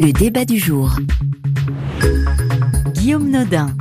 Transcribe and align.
Le 0.00 0.12
débat 0.12 0.44
du 0.44 0.58
jour. 0.58 0.96
Guillaume 2.94 3.30
Nodin. 3.30 3.74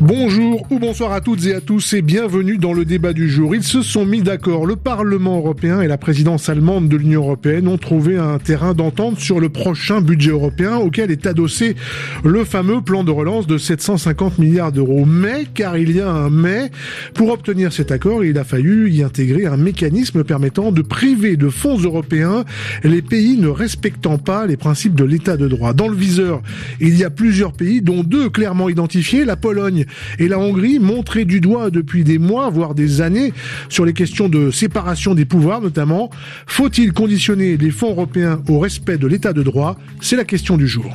Bonjour 0.00 0.64
ou 0.70 0.78
bonsoir 0.78 1.12
à 1.12 1.20
toutes 1.20 1.44
et 1.46 1.54
à 1.54 1.60
tous 1.60 1.92
et 1.92 2.02
bienvenue 2.02 2.56
dans 2.56 2.72
le 2.72 2.84
débat 2.84 3.12
du 3.12 3.28
jour. 3.28 3.56
Ils 3.56 3.64
se 3.64 3.82
sont 3.82 4.06
mis 4.06 4.22
d'accord. 4.22 4.64
Le 4.64 4.76
Parlement 4.76 5.38
européen 5.38 5.80
et 5.80 5.88
la 5.88 5.98
présidence 5.98 6.48
allemande 6.48 6.88
de 6.88 6.96
l'Union 6.96 7.22
européenne 7.22 7.66
ont 7.66 7.78
trouvé 7.78 8.16
un 8.16 8.38
terrain 8.38 8.74
d'entente 8.74 9.18
sur 9.18 9.40
le 9.40 9.48
prochain 9.48 10.00
budget 10.00 10.30
européen 10.30 10.76
auquel 10.76 11.10
est 11.10 11.26
adossé 11.26 11.74
le 12.22 12.44
fameux 12.44 12.80
plan 12.80 13.02
de 13.02 13.10
relance 13.10 13.48
de 13.48 13.58
750 13.58 14.38
milliards 14.38 14.70
d'euros. 14.70 15.04
Mais, 15.04 15.46
car 15.52 15.76
il 15.76 15.90
y 15.96 16.00
a 16.00 16.08
un 16.08 16.30
mais, 16.30 16.70
pour 17.14 17.30
obtenir 17.30 17.72
cet 17.72 17.90
accord, 17.90 18.24
il 18.24 18.38
a 18.38 18.44
fallu 18.44 18.92
y 18.92 19.02
intégrer 19.02 19.46
un 19.46 19.56
mécanisme 19.56 20.22
permettant 20.22 20.70
de 20.70 20.82
priver 20.82 21.36
de 21.36 21.48
fonds 21.48 21.78
européens 21.78 22.44
les 22.84 23.02
pays 23.02 23.36
ne 23.36 23.48
respectant 23.48 24.18
pas 24.18 24.46
les 24.46 24.56
principes 24.56 24.94
de 24.94 25.04
l'état 25.04 25.36
de 25.36 25.48
droit. 25.48 25.72
Dans 25.72 25.88
le 25.88 25.96
viseur, 25.96 26.40
il 26.80 26.96
y 26.96 27.02
a 27.02 27.10
plusieurs 27.10 27.52
pays, 27.52 27.82
dont 27.82 28.04
deux 28.04 28.30
clairement 28.30 28.68
identifiés, 28.68 29.24
la 29.24 29.34
Pologne 29.34 29.86
et 30.18 30.28
la 30.28 30.38
Hongrie 30.38 30.78
montrée 30.78 31.24
du 31.24 31.40
doigt 31.40 31.70
depuis 31.70 32.04
des 32.04 32.18
mois, 32.18 32.50
voire 32.50 32.74
des 32.74 33.00
années, 33.00 33.32
sur 33.68 33.84
les 33.84 33.92
questions 33.92 34.28
de 34.28 34.50
séparation 34.50 35.14
des 35.14 35.24
pouvoirs 35.24 35.60
notamment. 35.60 36.10
Faut-il 36.46 36.92
conditionner 36.92 37.56
les 37.56 37.70
fonds 37.70 37.90
européens 37.90 38.42
au 38.48 38.58
respect 38.58 38.98
de 38.98 39.06
l'état 39.06 39.32
de 39.32 39.42
droit? 39.42 39.76
C'est 40.00 40.16
la 40.16 40.24
question 40.24 40.56
du 40.56 40.66
jour. 40.66 40.92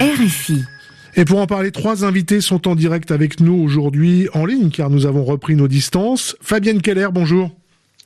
RFI. 0.00 0.62
Et 1.16 1.24
pour 1.24 1.40
en 1.40 1.46
parler, 1.46 1.70
trois 1.70 2.04
invités 2.04 2.40
sont 2.40 2.66
en 2.66 2.74
direct 2.74 3.10
avec 3.10 3.40
nous 3.40 3.54
aujourd'hui 3.54 4.28
en 4.34 4.44
ligne 4.44 4.70
car 4.70 4.90
nous 4.90 5.06
avons 5.06 5.24
repris 5.24 5.54
nos 5.54 5.68
distances. 5.68 6.36
Fabienne 6.40 6.82
Keller, 6.82 7.08
bonjour. 7.12 7.50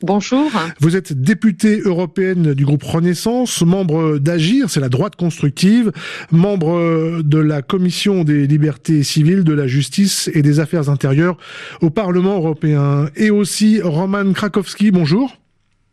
Bonjour. 0.03 0.49
Vous 0.79 0.95
êtes 0.95 1.13
députée 1.13 1.81
européenne 1.81 2.55
du 2.55 2.65
groupe 2.65 2.85
Renaissance, 2.85 3.63
membre 3.63 4.19
d'Agir, 4.19 4.71
c'est 4.71 4.79
la 4.79 4.89
droite 4.89 5.17
constructive, 5.17 5.91
membre 6.31 7.21
de 7.25 7.39
la 7.39 7.63
Commission 7.63 8.23
des 8.23 8.47
libertés 8.47 9.03
civiles, 9.03 9.43
de 9.43 9.53
la 9.53 9.67
justice 9.67 10.31
et 10.35 10.43
des 10.43 10.61
affaires 10.61 10.89
intérieures 10.89 11.37
au 11.81 11.91
Parlement 11.91 12.37
européen. 12.37 13.11
Et 13.17 13.31
aussi 13.31 13.81
Roman 13.83 14.33
Krakowski, 14.33 14.93
bonjour. 14.93 15.37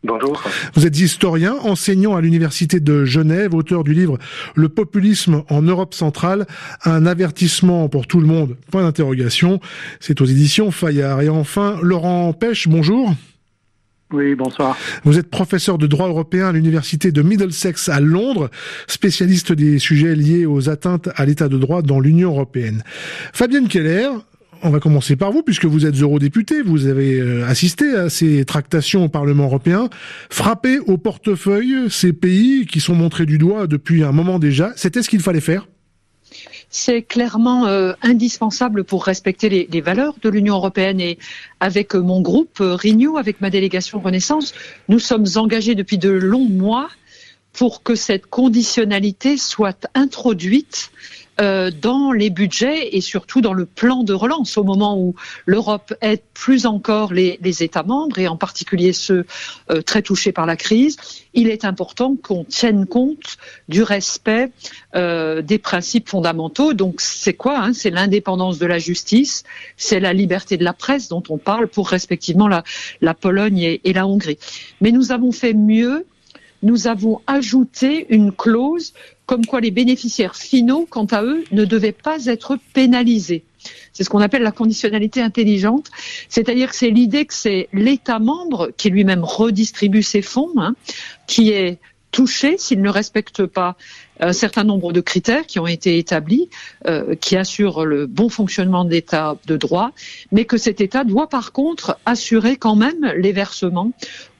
Bonjour. 0.04 0.40
Vous 0.74 0.86
êtes 0.86 1.00
historien, 1.00 1.56
enseignant 1.64 2.14
à 2.14 2.20
l'Université 2.20 2.78
de 2.78 3.04
Genève, 3.04 3.54
auteur 3.54 3.82
du 3.82 3.92
livre 3.92 4.18
Le 4.54 4.68
populisme 4.68 5.42
en 5.48 5.62
Europe 5.62 5.94
centrale, 5.94 6.46
un 6.84 7.06
avertissement 7.06 7.88
pour 7.88 8.06
tout 8.06 8.20
le 8.20 8.28
monde, 8.28 8.56
point 8.70 8.84
d'interrogation. 8.84 9.58
C'est 9.98 10.20
aux 10.20 10.26
éditions 10.26 10.70
Fayard. 10.70 11.22
Et 11.22 11.28
enfin, 11.28 11.76
Laurent 11.82 12.32
Pêche, 12.34 12.68
bonjour. 12.68 13.12
Oui, 14.12 14.36
bonsoir. 14.36 14.76
Vous 15.02 15.18
êtes 15.18 15.28
professeur 15.28 15.78
de 15.78 15.86
droit 15.88 16.06
européen 16.06 16.46
à 16.48 16.52
l'université 16.52 17.10
de 17.10 17.22
Middlesex 17.22 17.88
à 17.88 18.00
Londres, 18.00 18.50
spécialiste 18.86 19.52
des 19.52 19.80
sujets 19.80 20.14
liés 20.14 20.46
aux 20.46 20.68
atteintes 20.68 21.08
à 21.16 21.26
l'état 21.26 21.48
de 21.48 21.58
droit 21.58 21.82
dans 21.82 21.98
l'Union 21.98 22.30
européenne. 22.30 22.84
Fabienne 23.32 23.66
Keller, 23.66 24.08
on 24.62 24.70
va 24.70 24.78
commencer 24.78 25.16
par 25.16 25.32
vous, 25.32 25.42
puisque 25.42 25.64
vous 25.64 25.86
êtes 25.86 26.00
eurodéputé, 26.00 26.62
vous 26.62 26.86
avez 26.86 27.42
assisté 27.42 27.94
à 27.96 28.08
ces 28.08 28.44
tractations 28.44 29.04
au 29.04 29.08
Parlement 29.08 29.44
européen. 29.44 29.90
Frapper 30.30 30.78
au 30.78 30.98
portefeuille 30.98 31.90
ces 31.90 32.12
pays 32.12 32.66
qui 32.66 32.78
sont 32.78 32.94
montrés 32.94 33.26
du 33.26 33.38
doigt 33.38 33.66
depuis 33.66 34.04
un 34.04 34.12
moment 34.12 34.38
déjà, 34.38 34.72
c'était 34.76 35.02
ce 35.02 35.08
qu'il 35.08 35.20
fallait 35.20 35.40
faire 35.40 35.66
c'est 36.76 37.02
clairement 37.02 37.66
euh, 37.66 37.94
indispensable 38.02 38.84
pour 38.84 39.04
respecter 39.04 39.48
les, 39.48 39.80
valeurs 39.80 40.14
de 40.22 40.28
l'Union 40.28 40.56
européenne. 40.56 41.00
Et 41.00 41.18
avec 41.58 41.94
mon 41.94 42.20
groupe 42.20 42.60
euh, 42.60 42.74
Renew, 42.74 43.16
avec 43.16 43.40
ma 43.40 43.48
délégation 43.48 43.98
Renaissance, 44.00 44.52
nous 44.88 44.98
sommes 44.98 45.26
engagés 45.36 45.74
depuis 45.74 45.96
de 45.96 46.10
longs 46.10 46.48
mois 46.48 46.88
pour 47.54 47.82
que 47.82 47.94
cette 47.94 48.26
conditionnalité 48.26 49.38
soit 49.38 49.88
introduite 49.94 50.90
euh, 51.38 51.70
dans 51.70 52.12
les 52.12 52.30
budgets 52.30 52.96
et 52.96 53.02
surtout 53.02 53.42
dans 53.42 53.52
le 53.52 53.66
plan 53.66 54.04
de 54.04 54.14
relance 54.14 54.56
au 54.56 54.64
moment 54.64 54.98
où 54.98 55.14
l'Europe 55.44 55.92
aide 56.00 56.22
plus 56.32 56.64
encore 56.64 57.12
les, 57.12 57.38
les, 57.42 57.62
États 57.62 57.82
membres 57.82 58.18
et 58.18 58.26
en 58.26 58.36
particulier 58.38 58.94
ceux 58.94 59.26
euh, 59.70 59.82
très 59.82 60.00
touchés 60.00 60.32
par 60.32 60.46
la 60.46 60.56
crise, 60.56 60.96
il 61.34 61.48
est 61.48 61.66
important 61.66 62.16
qu'on 62.16 62.44
tienne 62.44 62.86
compte 62.86 63.36
du 63.68 63.82
respect 63.82 64.50
euh, 64.94 65.42
des 65.42 65.58
principes 65.58 66.08
fondamentaux. 66.08 66.72
Donc 66.72 67.02
c'est 67.02 67.34
quoi 67.34 67.58
hein? 67.58 67.72
C'est 67.74 67.90
l'indépendance 67.90 68.58
de 68.58 68.64
la 68.64 68.78
justice, 68.78 69.44
c'est 69.76 70.00
la 70.00 70.14
liberté 70.14 70.56
de 70.56 70.64
la 70.64 70.72
presse 70.72 71.08
dont 71.08 71.22
on 71.28 71.36
parle 71.36 71.68
pour 71.68 71.90
respectivement 71.90 72.48
la, 72.48 72.64
la 73.02 73.12
Pologne 73.12 73.58
et, 73.58 73.80
et 73.84 73.92
la 73.92 74.06
Hongrie. 74.06 74.38
Mais 74.80 74.90
nous 74.90 75.12
avons 75.12 75.32
fait 75.32 75.52
mieux 75.52 76.06
nous 76.62 76.88
avons 76.88 77.20
ajouté 77.26 78.06
une 78.08 78.32
clause 78.32 78.92
comme 79.26 79.44
quoi 79.44 79.60
les 79.60 79.72
bénéficiaires 79.72 80.36
finaux, 80.36 80.86
quant 80.88 81.04
à 81.06 81.22
eux, 81.22 81.44
ne 81.50 81.64
devaient 81.64 81.92
pas 81.92 82.26
être 82.26 82.58
pénalisés. 82.72 83.44
C'est 83.92 84.04
ce 84.04 84.10
qu'on 84.10 84.20
appelle 84.20 84.42
la 84.42 84.52
conditionnalité 84.52 85.20
intelligente, 85.20 85.90
c'est-à-dire 86.28 86.70
que 86.70 86.76
c'est 86.76 86.90
l'idée 86.90 87.26
que 87.26 87.34
c'est 87.34 87.68
l'État 87.72 88.20
membre 88.20 88.70
qui 88.76 88.90
lui-même 88.90 89.24
redistribue 89.24 90.02
ses 90.02 90.22
fonds, 90.22 90.52
hein, 90.58 90.76
qui 91.26 91.50
est 91.50 91.78
touché 92.12 92.56
s'il 92.58 92.80
ne 92.80 92.88
respecte 92.88 93.44
pas 93.44 93.76
un 94.20 94.32
certain 94.32 94.64
nombre 94.64 94.92
de 94.92 95.00
critères 95.00 95.46
qui 95.46 95.58
ont 95.58 95.66
été 95.66 95.98
établis, 95.98 96.48
euh, 96.86 97.14
qui 97.16 97.36
assurent 97.36 97.84
le 97.84 98.06
bon 98.06 98.28
fonctionnement 98.28 98.84
de 98.84 98.90
l'État 98.90 99.36
de 99.46 99.56
droit, 99.56 99.92
mais 100.32 100.44
que 100.44 100.56
cet 100.56 100.80
État 100.80 101.04
doit 101.04 101.28
par 101.28 101.52
contre 101.52 101.98
assurer 102.06 102.56
quand 102.56 102.76
même 102.76 103.12
les 103.16 103.32
versements 103.32 103.92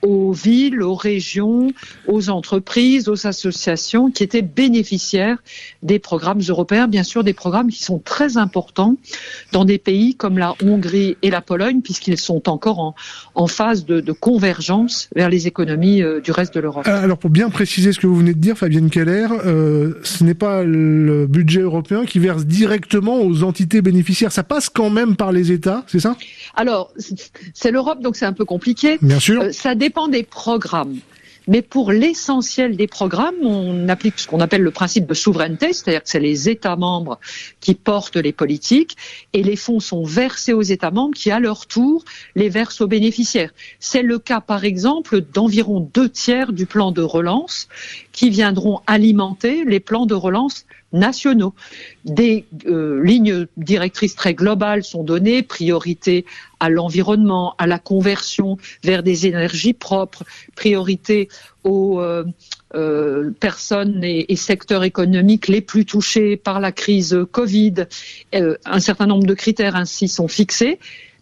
aux 0.03 0.33
villes, 0.33 0.83
aux 0.83 0.95
régions, 0.95 1.73
aux 2.07 2.31
entreprises, 2.31 3.09
aux 3.09 3.27
associations 3.27 4.11
qui 4.11 4.23
étaient 4.23 4.43
bénéficiaires 4.43 5.39
des 5.83 5.99
programmes 5.99 6.41
européens, 6.47 6.87
bien 6.87 7.03
sûr 7.03 7.25
des 7.25 7.33
programmes 7.33 7.69
qui 7.69 7.83
sont 7.83 7.99
très 7.99 8.37
importants 8.37 8.97
dans 9.53 9.65
des 9.65 9.79
pays 9.79 10.15
comme 10.15 10.39
la 10.39 10.55
Hongrie 10.63 11.17
et 11.23 11.31
la 11.31 11.41
Pologne, 11.41 11.81
puisqu'ils 11.83 12.19
sont 12.19 12.49
encore 12.49 12.95
en, 13.35 13.47
phase 13.47 13.85
de, 13.85 14.01
convergence 14.13 15.09
vers 15.15 15.29
les 15.29 15.47
économies 15.47 16.03
euh, 16.03 16.21
du 16.21 16.31
reste 16.31 16.55
de 16.55 16.61
l'Europe. 16.61 16.87
Alors 16.87 17.19
pour 17.19 17.31
bien 17.31 17.51
préciser 17.51 17.93
ce 17.93 18.01
que 18.01 18.07
vous 18.07 18.17
venez 18.17 18.33
de 18.33 18.39
dire, 18.39 18.57
Fabienne 18.57 18.91
Keller, 18.91 19.29
euh, 19.45 19.66
ce 20.03 20.25
n'est 20.25 20.35
pas 20.35 20.63
le 20.65 21.27
budget 21.27 21.61
européen 21.61 22.05
qui 22.05 22.19
verse 22.19 22.45
directement 22.45 23.21
aux 23.21 23.43
entités 23.43 23.83
bénéficiaires, 23.83 24.33
ça 24.33 24.43
passe 24.43 24.69
quand 24.69 24.91
même 24.91 25.17
par 25.17 25.33
les 25.33 25.53
États, 25.53 25.85
c'est 25.87 26.01
ça? 26.01 26.17
Alors 26.55 26.93
c'est 27.55 27.71
l'Europe, 27.71 28.01
donc 28.03 28.17
c'est 28.17 28.27
un 28.27 28.33
peu 28.33 28.45
compliqué. 28.45 28.99
Bien 29.03 29.21
sûr. 29.21 29.43
Euh, 29.43 29.53
ça 29.53 29.75
dépend 29.75 30.09
des 30.09 30.23
programmes. 30.23 30.97
Mais 31.47 31.63
pour 31.63 31.93
l'essentiel 31.93 32.77
des 32.77 32.87
programmes, 32.87 33.37
on 33.43 33.89
applique 33.89 34.19
ce 34.19 34.27
qu'on 34.27 34.41
appelle 34.41 34.63
le 34.63 34.71
principe 34.71 35.07
de 35.07 35.15
souveraineté, 35.15 35.73
c'est-à-dire 35.73 36.03
que 36.03 36.09
c'est 36.09 36.21
les 36.21 36.49
États 36.49 36.77
membres 36.77 37.21
qui 37.61 37.75
portent 37.75 38.17
les 38.17 38.33
politiques 38.33 38.97
et 39.33 39.43
les 39.43 39.57
fonds 39.57 39.81
sont 39.81 40.05
versés 40.05 40.53
aux 40.53 40.63
États 40.63 40.91
membres 40.91 41.15
qui, 41.15 41.31
à 41.31 41.39
leur 41.39 41.67
tour, 41.67 42.05
les 42.35 42.49
versent 42.49 42.81
aux 42.81 42.89
bénéficiaires. 42.89 43.51
C'est 43.79 44.03
le 44.03 44.19
cas, 44.19 44.41
par 44.41 44.65
exemple, 44.65 45.21
d'environ 45.21 45.81
deux 45.81 46.09
tiers 46.09 46.53
du 46.53 46.67
plan 46.67 46.91
de 46.91 47.03
relance 47.03 47.69
qui 48.13 48.31
viendront 48.31 48.81
alimenter 48.87 49.65
les 49.65 49.81
plans 49.81 50.07
de 50.07 50.15
relance 50.15 50.67
nationaux. 50.97 51.55
Des 52.05 52.45
euh, 52.67 53.03
lignes 53.05 53.47
directrices 53.57 54.17
très 54.17 54.35
globales 54.35 54.83
sont 54.83 55.05
données, 55.05 55.43
priorité 55.43 56.25
à 56.61 56.69
l'environnement, 56.69 57.55
à 57.59 57.67
la 57.67 57.79
conversion 57.79 58.57
vers 58.83 59.03
des 59.03 59.27
énergies 59.27 59.75
propres, 59.75 60.25
priorité 60.55 61.29
aux 61.65 62.01
euh, 62.01 62.25
euh, 62.75 63.31
personnes 63.39 64.03
et, 64.03 64.37
secteurs 64.37 64.85
économiques 64.85 65.49
les 65.49 65.61
plus 65.61 65.85
touchés 65.85 66.37
par 66.37 66.61
la 66.61 66.73
crise 66.73 67.19
Covid. 67.33 67.87
Un 68.33 68.81
certain 68.81 69.07
nombre 69.07 69.27
de 69.27 69.35
critères 69.35 69.77
ainsi 69.77 70.09
sont 70.09 70.29
fixés 70.29 70.79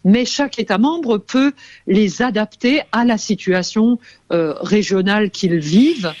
mais 0.07 0.23
chaque 0.23 0.59
État 0.59 0.77
membre 0.77 1.17
peut 1.17 1.53
les 1.87 2.21
adapter 2.21 2.81
à 2.91 3.05
la 3.05 3.17
situation 3.17 3.97
régionale 4.29 5.31
qu'ils 5.31 5.57
vivent. 5.57 6.13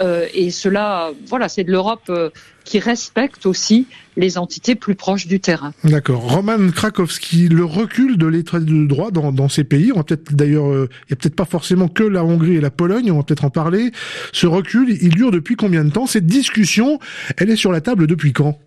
Euh, 0.00 0.26
et 0.32 0.50
cela, 0.50 1.10
voilà, 1.26 1.48
c'est 1.48 1.64
de 1.64 1.72
l'Europe 1.72 2.02
euh, 2.08 2.30
qui 2.64 2.78
respecte 2.78 3.46
aussi 3.46 3.86
les 4.16 4.38
entités 4.38 4.74
plus 4.74 4.94
proches 4.94 5.26
du 5.26 5.40
terrain. 5.40 5.72
D'accord. 5.84 6.20
Roman 6.20 6.70
Krakowski, 6.70 7.48
le 7.48 7.64
recul 7.64 8.16
de 8.16 8.26
l'état 8.26 8.60
de 8.60 8.86
droit 8.86 9.10
dans, 9.10 9.32
dans, 9.32 9.48
ces 9.48 9.64
pays, 9.64 9.92
on 9.92 9.98
va 9.98 10.04
peut-être 10.04 10.34
d'ailleurs, 10.34 10.70
euh, 10.70 10.88
il 10.90 11.12
n'y 11.12 11.14
a 11.14 11.16
peut-être 11.16 11.36
pas 11.36 11.44
forcément 11.44 11.88
que 11.88 12.04
la 12.04 12.24
Hongrie 12.24 12.56
et 12.56 12.60
la 12.60 12.70
Pologne, 12.70 13.10
on 13.10 13.16
va 13.16 13.22
peut-être 13.22 13.44
en 13.44 13.50
parler. 13.50 13.90
Ce 14.32 14.46
recul, 14.46 14.90
il 14.90 15.10
dure 15.10 15.30
depuis 15.30 15.56
combien 15.56 15.84
de 15.84 15.90
temps? 15.90 16.06
Cette 16.06 16.26
discussion, 16.26 16.98
elle 17.36 17.50
est 17.50 17.56
sur 17.56 17.72
la 17.72 17.80
table 17.80 18.06
depuis 18.06 18.32
quand? 18.32 18.58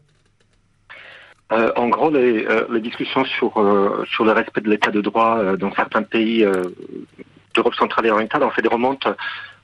Euh, 1.52 1.70
en 1.76 1.90
gros, 1.90 2.10
les, 2.10 2.46
euh, 2.46 2.66
les 2.72 2.80
discussions 2.80 3.26
sur, 3.26 3.58
euh, 3.58 4.06
sur 4.10 4.24
le 4.24 4.32
respect 4.32 4.62
de 4.62 4.70
l'état 4.70 4.92
de 4.92 5.02
droit 5.02 5.58
dans 5.58 5.74
certains 5.74 6.04
pays 6.04 6.46
d'Europe 7.54 7.76
centrale 7.76 8.06
et 8.06 8.12
orientale, 8.12 8.44
en 8.44 8.52
fait, 8.52 8.66
remontent 8.68 9.14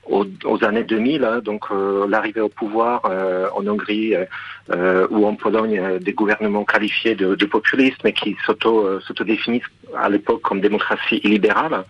aux, 0.08 0.64
années 0.64 0.84
2000, 0.84 1.24
hein, 1.24 1.40
donc 1.44 1.64
euh, 1.70 2.06
l'arrivée 2.08 2.40
au 2.40 2.48
pouvoir 2.48 3.02
euh, 3.04 3.48
en 3.54 3.66
Hongrie 3.66 4.14
euh, 4.70 5.06
ou 5.10 5.26
en 5.26 5.34
Pologne 5.34 5.98
des 6.00 6.12
gouvernements 6.12 6.64
qualifiés 6.64 7.14
de, 7.14 7.34
populistes, 7.46 8.00
mais 8.04 8.12
qui 8.12 8.36
s'auto 8.44 9.00
s'autodéfinissent 9.00 9.70
à 9.96 10.08
l'époque 10.08 10.42
comme 10.42 10.60
démocratie 10.60 11.20
illibérale 11.24 11.84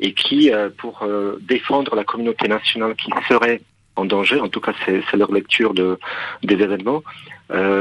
et 0.00 0.14
qui, 0.14 0.50
pour 0.78 1.06
défendre 1.40 1.94
la 1.94 2.04
communauté 2.04 2.48
nationale 2.48 2.94
qui 2.94 3.10
serait 3.28 3.60
en 3.96 4.04
danger, 4.06 4.40
en 4.40 4.48
tout 4.48 4.60
cas 4.60 4.72
c'est 4.86 5.16
leur 5.16 5.30
lecture 5.30 5.74
de, 5.74 5.98
des 6.42 6.54
événements, 6.54 7.02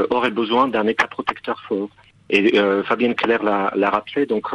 auraient 0.10 0.32
besoin 0.32 0.68
d'un 0.68 0.88
État 0.88 1.08
protecteur 1.08 1.62
fort. 1.68 1.90
Et 2.30 2.60
Fabienne 2.84 3.16
Keller 3.16 3.38
l'a 3.42 3.90
rappelé, 3.90 4.26
donc 4.26 4.50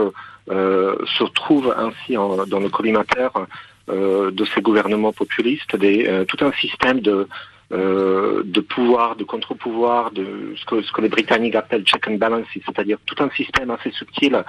se 0.49 1.23
retrouve 1.23 1.75
ainsi 1.79 2.15
dans 2.15 2.61
le 2.61 2.69
collimateur 2.69 3.47
de 3.89 4.45
ces 4.55 4.63
gouvernements 4.63 5.13
populistes 5.13 5.77
des, 5.77 6.25
tout 6.27 6.43
un 6.45 6.53
système 6.53 7.01
de, 7.01 7.29
de 7.71 8.61
pouvoir, 8.61 9.17
de 9.17 9.25
contre-pouvoir, 9.25 10.11
de 10.11 10.55
ce 10.57 10.65
que, 10.65 10.83
ce 10.83 10.91
que 10.93 11.01
les 11.03 11.09
Britanniques 11.09 11.55
appellent 11.55 11.85
check 11.85 12.09
and 12.09 12.15
balance, 12.15 12.47
c'est-à-dire 12.55 12.99
tout 13.05 13.23
un 13.23 13.31
système 13.31 13.71
assez 13.71 13.91
subtil 13.91 14.43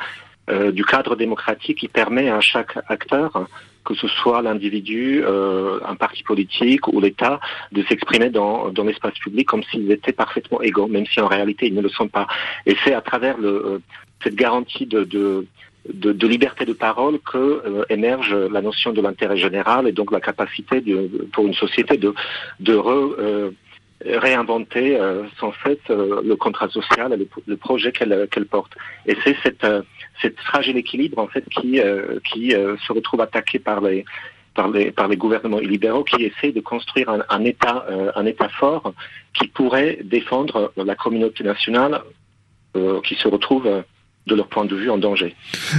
du 0.71 0.85
cadre 0.85 1.15
démocratique 1.15 1.79
qui 1.79 1.87
permet 1.89 2.29
à 2.29 2.39
chaque 2.39 2.77
acteur 2.87 3.47
que 3.85 3.93
ce 3.93 4.07
soit 4.07 4.41
l'individu, 4.41 5.23
euh, 5.23 5.79
un 5.85 5.95
parti 5.95 6.23
politique 6.23 6.87
ou 6.87 6.99
l'État, 6.99 7.39
de 7.71 7.83
s'exprimer 7.83 8.29
dans, 8.29 8.69
dans 8.69 8.83
l'espace 8.83 9.17
public 9.19 9.47
comme 9.47 9.63
s'ils 9.63 9.89
étaient 9.91 10.11
parfaitement 10.11 10.61
égaux, 10.61 10.87
même 10.87 11.05
si 11.05 11.21
en 11.21 11.27
réalité 11.27 11.67
ils 11.67 11.75
ne 11.75 11.81
le 11.81 11.89
sont 11.89 12.09
pas. 12.09 12.27
Et 12.65 12.75
c'est 12.83 12.93
à 12.93 13.01
travers 13.01 13.37
le, 13.37 13.49
euh, 13.49 13.79
cette 14.23 14.35
garantie 14.35 14.87
de, 14.87 15.03
de 15.03 15.45
de, 15.93 16.11
de, 16.11 16.27
liberté 16.27 16.65
de 16.65 16.73
parole 16.73 17.19
que 17.19 17.37
euh, 17.37 17.83
émerge 17.89 18.33
la 18.33 18.61
notion 18.61 18.91
de 18.91 19.01
l'intérêt 19.01 19.37
général 19.37 19.87
et 19.87 19.91
donc 19.91 20.11
la 20.11 20.19
capacité 20.19 20.83
pour 21.31 21.45
une 21.47 21.53
société 21.53 21.97
de, 21.97 22.13
de 22.59 22.75
re, 22.75 23.51
réinventer 24.05 24.99
sans 25.39 25.53
cesse 25.63 25.87
le 25.89 26.35
contrat 26.35 26.69
social 26.69 27.13
et 27.13 27.27
le, 27.47 27.57
projet 27.57 27.91
qu'elle 27.91 28.27
qu'elle 28.29 28.45
porte. 28.45 28.73
Et 29.05 29.15
c'est 29.23 29.35
cette 29.41 29.65
cette 30.21 30.39
fragile 30.39 30.77
équilibre 30.77 31.19
en 31.19 31.27
fait 31.27 31.47
qui 31.49 31.79
euh, 31.79 32.19
qui 32.23 32.53
euh, 32.53 32.77
se 32.85 32.93
retrouve 32.93 33.21
attaqué 33.21 33.59
par 33.59 33.81
les 33.81 34.05
par 34.53 34.69
les, 34.69 34.91
par 34.91 35.09
les 35.09 35.17
gouvernements 35.17 35.59
illibéraux 35.59 36.05
qui 36.05 36.23
essaient 36.23 36.53
de 36.53 36.61
construire 36.61 37.09
un, 37.09 37.23
un 37.27 37.43
État, 37.43 37.85
euh, 37.89 38.11
un 38.15 38.25
État 38.25 38.47
fort 38.47 38.93
qui 39.33 39.47
pourrait 39.47 39.99
défendre 40.01 40.71
la 40.77 40.95
communauté 40.95 41.43
nationale 41.43 42.01
qui 43.05 43.15
se 43.15 43.29
retrouve 43.29 43.83
de 44.27 44.35
leur 44.35 44.47
point 44.47 44.65
de 44.65 44.75
vue 44.75 44.89
en 44.89 44.97
danger. 44.97 45.35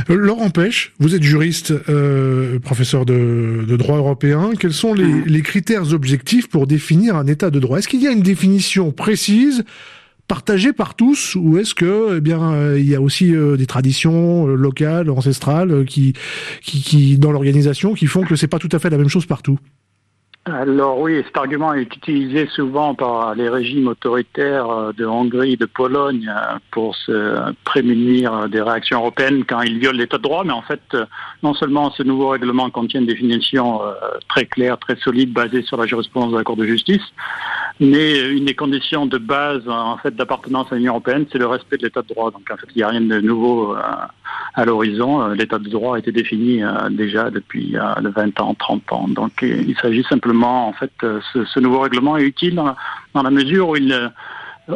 Laurent 0.09 0.51
Pêche, 0.51 0.93
vous 0.99 1.15
êtes 1.15 1.23
juriste, 1.23 1.73
euh, 1.89 2.59
professeur 2.61 3.05
de, 3.05 3.65
de, 3.67 3.77
droit 3.77 3.97
européen. 3.97 4.53
Quels 4.59 4.73
sont 4.73 4.95
les, 4.95 5.05
mmh. 5.05 5.25
les, 5.27 5.43
critères 5.43 5.93
objectifs 5.93 6.49
pour 6.49 6.67
définir 6.67 7.17
un 7.17 7.27
état 7.27 7.51
de 7.51 7.59
droit? 7.59 7.79
Est-ce 7.79 7.89
qu'il 7.89 8.03
y 8.03 8.07
a 8.07 8.13
une 8.13 8.23
définition 8.23 8.93
précise 8.93 9.65
partagé 10.29 10.73
par 10.73 10.95
tous 10.95 11.37
ou 11.37 11.59
est-ce 11.59 11.75
que 11.75 12.17
eh 12.19 12.21
bien 12.21 12.53
euh, 12.53 12.79
il 12.79 12.89
y 12.89 12.95
a 12.95 13.01
aussi 13.01 13.35
euh, 13.35 13.57
des 13.57 13.67
traditions 13.67 14.49
euh, 14.49 14.55
locales 14.55 15.11
ancestrales 15.11 15.85
qui, 15.85 16.15
qui, 16.63 16.83
qui 16.83 17.19
dans 17.19 17.33
l'organisation 17.33 17.95
qui 17.95 18.07
font 18.07 18.23
que 18.23 18.37
c'est 18.37 18.49
pas 18.49 18.59
tout 18.59 18.69
à 18.73 18.79
fait 18.79 18.91
la 18.91 18.99
même 18.99 19.09
chose 19.09 19.27
partout? 19.27 19.59
Alors 20.47 21.01
oui, 21.01 21.23
cet 21.27 21.37
argument 21.37 21.75
est 21.75 21.83
utilisé 21.83 22.47
souvent 22.47 22.95
par 22.95 23.35
les 23.35 23.49
régimes 23.49 23.89
autoritaires 23.89 24.93
de 24.97 25.05
Hongrie 25.05 25.57
de 25.57 25.67
Pologne 25.67 26.33
pour 26.71 26.95
se 26.95 27.53
prémunir 27.65 28.49
des 28.49 28.63
réactions 28.63 29.01
européennes 29.01 29.45
quand 29.45 29.63
ils 29.63 29.79
violent 29.79 29.99
l'état 29.99 30.19
de 30.19 30.23
droit, 30.23 30.45
mais 30.45 30.53
en 30.53 30.63
fait, 30.63 30.97
non 31.43 31.53
seulement 31.53 31.91
ce 31.91 32.05
nouveau 32.05 32.29
règlement 32.29 32.71
contient 32.71 33.01
une 33.01 33.07
définition 33.07 33.81
très 34.29 34.47
claire, 34.47 34.79
très 34.79 34.95
solide, 34.97 35.33
basée 35.33 35.63
sur 35.63 35.79
la 35.79 35.87
jurisprudence 35.87 36.31
de 36.31 36.39
la 36.39 36.45
Cour 36.45 36.57
de 36.57 36.65
justice, 36.65 37.03
mais 37.81 38.31
une 38.31 38.45
des 38.45 38.55
conditions 38.55 39.07
de 39.07 39.19
base 39.19 39.69
en 39.69 39.97
fait 39.99 40.15
d'appartenance 40.15 40.73
à 40.73 40.77
l'Union 40.77 40.93
européenne, 40.93 41.27
c'est 41.31 41.39
le 41.39 41.47
respect 41.47 41.77
de 41.77 41.85
l'état 41.85 42.03
de 42.03 42.09
droit. 42.09 42.31
Donc 42.31 42.49
en 42.51 42.57
fait, 42.57 42.67
il 42.75 42.79
n'y 42.79 42.83
a 42.83 42.89
rien 42.89 43.01
de 43.01 43.21
nouveau 43.21 43.75
euh, 43.75 43.81
à 44.55 44.65
l'horizon. 44.65 45.23
Euh, 45.23 45.35
l'état 45.35 45.59
de 45.59 45.69
droit 45.69 45.97
a 45.97 45.99
été 45.99 46.13
défini 46.13 46.63
euh, 46.63 46.89
déjà 46.91 47.31
depuis 47.31 47.77
20 47.77 48.41
ans, 48.41 48.55
30 48.55 48.93
ans. 48.93 49.09
Donc 49.09 49.43
il 49.43 49.77
s'agit 49.81 50.05
simplement, 50.05 50.69
en 50.69 50.73
fait, 50.73 50.93
ce, 51.01 51.61
nouveau 51.61 51.81
règlement 51.81 52.17
est 52.17 52.25
utile 52.25 52.55
dans 53.15 53.23
la, 53.23 53.31
mesure 53.31 53.71
où 53.71 53.77
il 53.77 54.13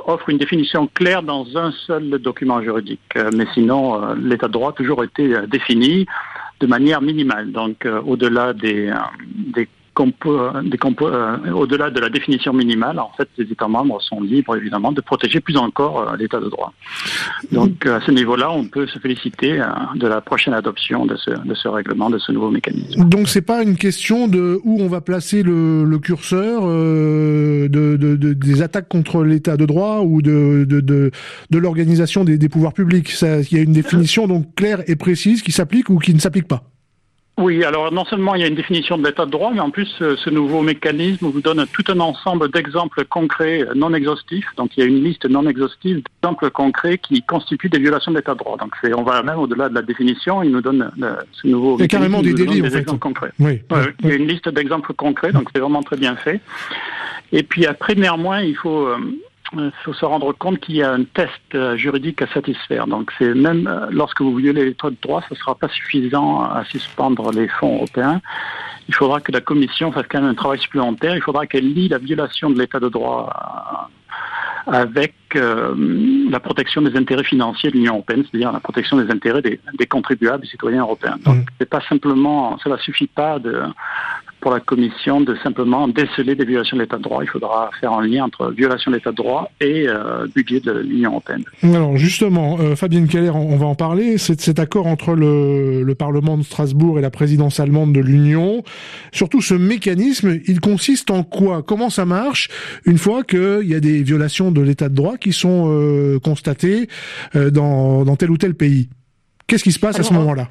offre 0.07 0.29
une 0.29 0.39
définition 0.39 0.89
claire 0.93 1.23
dans 1.23 1.57
un 1.57 1.73
seul 1.87 2.11
document 2.19 2.63
juridique. 2.63 3.01
Mais 3.35 3.47
sinon, 3.55 4.15
l'état 4.15 4.47
de 4.49 4.53
droit 4.53 4.71
a 4.71 4.73
toujours 4.73 5.05
été 5.05 5.35
défini 5.49 6.07
de 6.61 6.67
manière 6.67 7.01
minimale. 7.01 7.51
Donc, 7.51 7.87
au-delà 8.07 8.53
des, 8.53 8.89
euh, 8.89 9.65
au-delà 11.55 11.91
de 11.91 12.01
la 12.01 12.09
définition 12.09 12.53
minimale, 12.53 12.99
en 12.99 13.11
fait, 13.17 13.29
les 13.39 13.51
États 13.51 13.69
membres 13.69 14.01
sont 14.01 14.21
libres, 14.21 14.57
évidemment, 14.57 14.93
de 14.93 15.01
protéger 15.01 15.41
plus 15.41 15.57
encore 15.57 16.01
euh, 16.01 16.17
l'État 16.17 16.41
de 16.41 16.49
droit. 16.49 16.73
Donc, 17.53 17.87
à 17.87 18.01
ce 18.01 18.11
niveau-là, 18.11 18.51
on 18.51 18.65
peut 18.65 18.87
se 18.87 18.99
féliciter 18.99 19.61
euh, 19.61 19.67
de 19.97 20.07
la 20.07 20.21
prochaine 20.21 20.55
adoption 20.55 21.07
de 21.07 21.17
ce, 21.17 21.69
règlement, 21.69 22.11
de 22.11 22.19
ce 22.19 22.33
nouveau 22.33 22.51
mécanisme. 22.51 23.09
Donc, 23.09 23.29
c'est 23.29 23.43
pas 23.43 23.63
une 23.63 23.77
question 23.77 24.29
de 24.29 24.61
où 24.65 24.81
on 24.81 24.89
va 24.89 25.01
placer 25.01 25.43
le, 25.43 25.99
curseur 25.99 26.63
de, 26.63 27.69
de, 27.69 28.17
de, 28.17 28.33
des 28.33 28.63
attaques 28.63 28.89
contre 28.89 29.23
l'État 29.23 29.57
de 29.57 29.67
droit 29.67 30.01
ou 30.01 30.23
de 30.23 31.11
l'organisation 31.53 32.25
des, 32.25 32.39
des 32.39 32.49
pouvoirs 32.49 32.73
publics. 32.73 33.13
Il 33.23 33.57
y 33.57 33.61
a 33.61 33.63
une 33.63 33.73
définition 33.73 34.27
donc 34.27 34.55
claire 34.55 34.83
et 34.87 34.97
précise 34.97 35.43
qui 35.43 35.53
s'applique 35.53 35.91
ou 35.91 35.99
qui 35.99 36.15
ne 36.15 36.21
s'applique 36.21 36.49
pas. 36.49 36.63
Oui, 37.41 37.65
alors 37.65 37.91
non 37.91 38.05
seulement 38.05 38.35
il 38.35 38.43
y 38.43 38.45
a 38.45 38.47
une 38.47 38.55
définition 38.55 38.99
de 38.99 39.07
l'état 39.07 39.25
de 39.25 39.31
droit, 39.31 39.51
mais 39.53 39.61
en 39.61 39.71
plus 39.71 39.91
euh, 40.03 40.15
ce 40.23 40.29
nouveau 40.29 40.61
mécanisme 40.61 41.27
vous 41.27 41.41
donne 41.41 41.67
tout 41.73 41.85
un 41.89 41.99
ensemble 42.01 42.51
d'exemples 42.51 43.05
concrets 43.07 43.63
euh, 43.63 43.73
non 43.75 43.95
exhaustifs. 43.95 44.47
Donc 44.59 44.77
il 44.77 44.81
y 44.81 44.83
a 44.83 44.87
une 44.87 45.03
liste 45.03 45.25
non 45.25 45.47
exhaustive 45.49 46.03
d'exemples 46.03 46.51
concrets 46.51 46.99
qui 46.99 47.23
constituent 47.23 47.71
des 47.71 47.79
violations 47.79 48.13
de 48.13 48.19
l'état 48.19 48.35
de 48.35 48.39
droit. 48.39 48.59
Donc 48.59 48.75
c'est, 48.83 48.93
on 48.95 49.03
va 49.03 49.23
même 49.23 49.39
au-delà 49.39 49.71
de 49.71 49.75
la 49.75 49.81
définition, 49.81 50.43
il 50.43 50.51
nous 50.51 50.61
donne 50.61 50.93
euh, 51.03 51.17
ce 51.33 51.47
nouveau 51.47 51.77
il 51.79 51.83
y 51.83 51.85
a 51.85 51.89
carrément 51.89 52.21
des 52.21 52.35
délits, 52.35 52.61
des 52.61 52.77
exemples 52.77 52.99
concrets. 52.99 53.33
Oui, 53.39 53.63
Il 54.05 54.09
y 54.11 54.13
a 54.13 54.17
une 54.17 54.29
liste 54.29 54.51
d'exemples 54.51 54.93
concrets, 54.93 55.33
donc 55.33 55.49
c'est 55.55 55.61
vraiment 55.61 55.83
très 55.83 55.97
bien 55.97 56.17
fait. 56.17 56.41
Et 57.33 57.43
puis 57.43 57.65
après, 57.65 57.95
néanmoins, 57.95 58.43
il 58.43 58.57
faut 58.57 58.89
il 59.53 59.73
faut 59.85 59.93
se 59.93 60.05
rendre 60.05 60.33
compte 60.33 60.61
qu'il 60.61 60.77
y 60.77 60.83
a 60.83 60.93
un 60.93 61.05
test 61.05 61.31
euh, 61.55 61.77
juridique 61.77 62.23
à 62.23 62.27
satisfaire. 62.29 62.87
Donc, 62.87 63.11
c'est 63.19 63.35
même 63.35 63.67
euh, 63.67 63.87
lorsque 63.91 64.21
vous 64.21 64.35
violez 64.35 64.65
l'état 64.65 64.91
de 64.91 64.97
droit, 65.03 65.23
ce 65.29 65.35
ne 65.35 65.39
sera 65.39 65.55
pas 65.55 65.69
suffisant 65.69 66.43
à 66.43 66.65
suspendre 66.65 67.33
les 67.33 67.49
fonds 67.49 67.77
européens. 67.77 68.21
Il 68.89 68.95
faudra 68.95 69.21
que 69.21 69.33
la 69.33 69.41
Commission 69.41 69.91
fasse 69.93 70.07
quand 70.09 70.21
même 70.21 70.31
un 70.31 70.35
travail 70.35 70.59
supplémentaire. 70.59 71.17
Il 71.17 71.23
faudra 71.23 71.47
qu'elle 71.47 71.73
lie 71.73 71.89
la 71.89 71.99
violation 71.99 72.51
de 72.51 72.59
l'état 72.59 72.81
de 72.81 72.89
droit 72.89 73.89
euh, 74.67 74.73
avec 74.73 75.15
la 75.33 76.41
protection 76.41 76.83
des 76.83 76.97
intérêts 76.97 77.23
financiers 77.23 77.71
de 77.71 77.77
l'Union 77.77 77.95
européenne, 77.95 78.25
c'est-à-dire 78.29 78.51
la 78.51 78.59
protection 78.59 78.97
des 78.97 79.09
intérêts 79.11 79.43
des, 79.43 79.61
des 79.79 79.87
contribuables, 79.87 80.43
des 80.43 80.49
citoyens 80.49 80.83
européens. 80.83 81.17
Donc, 81.25 81.37
mmh. 81.37 81.45
c'est 81.59 81.69
pas 81.69 81.81
simplement, 81.89 82.59
cela 82.59 82.77
suffit 82.79 83.07
pas 83.07 83.39
de 83.39 83.63
pour 84.41 84.51
la 84.51 84.61
Commission 84.61 85.21
de 85.21 85.37
simplement 85.43 85.89
déceler 85.89 86.35
des 86.35 86.45
violations 86.45 86.77
de 86.77 86.83
l'État 86.83 86.97
de 86.97 87.03
droit. 87.03 87.23
Il 87.23 87.29
faudra 87.29 87.71
faire 87.81 87.93
un 87.93 88.07
lien 88.07 88.25
entre 88.25 88.51
violation 88.51 88.91
de 88.91 88.97
l'État 88.97 89.11
de 89.11 89.17
droit 89.17 89.51
et 89.61 89.87
euh, 89.89 90.27
budget 90.35 90.61
de 90.61 90.73
l'Union 90.73 91.11
européenne. 91.11 91.45
Alors 91.63 91.97
justement, 91.97 92.59
euh, 92.61 92.77
Fabienne 92.77 93.09
Keller, 93.09 93.31
on, 93.31 93.57
va 93.57 93.67
en 93.67 93.75
parler. 93.75 94.19
C'est 94.19 94.41
cet 94.41 94.59
accord 94.59 94.87
entre 94.87 95.15
le, 95.15 95.83
le, 95.83 95.95
Parlement 95.95 96.39
de 96.39 96.43
Strasbourg 96.43 96.99
et 96.99 97.03
la 97.03 97.11
présidence 97.11 97.61
allemande 97.61 97.93
de 97.93 98.01
l'Union. 98.01 98.63
Surtout 99.13 99.43
ce 99.43 99.55
mécanisme, 99.55 100.39
il 100.47 100.61
consiste 100.61 101.11
en 101.11 101.23
quoi? 101.23 101.63
Comment 101.63 101.91
ça 101.91 102.07
marche? 102.07 102.49
Une 102.85 102.99
fois 102.99 103.23
qu'il 103.23 103.65
y 103.65 103.75
a 103.75 103.81
des 103.81 104.03
violations 104.03 104.51
de 104.51 104.61
l'État 104.61 104.89
de 104.89 104.95
droit 104.95 105.17
qui 105.17 105.33
sont 105.33 105.67
euh, 105.69 106.19
constatées 106.19 106.89
euh, 107.37 107.51
dans, 107.51 108.05
dans 108.05 108.17
tel 108.17 108.31
ou 108.31 108.39
tel 108.39 108.55
pays 108.55 108.89
Qu'est-ce 109.47 109.65
qui 109.65 109.73
se 109.73 109.81
passe 109.81 109.97
Alors, 109.97 110.07
à 110.07 110.09
ce 110.09 110.15
moment-là? 110.15 110.49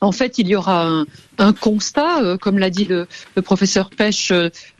en 0.00 0.12
fait, 0.12 0.38
il 0.38 0.48
y 0.48 0.56
aura 0.56 0.86
un, 0.86 1.06
un 1.38 1.52
constat, 1.52 2.22
euh, 2.22 2.36
comme 2.36 2.58
l'a 2.58 2.70
dit 2.70 2.84
le, 2.84 3.06
professeur 3.42 3.90
Pêche, 3.90 4.32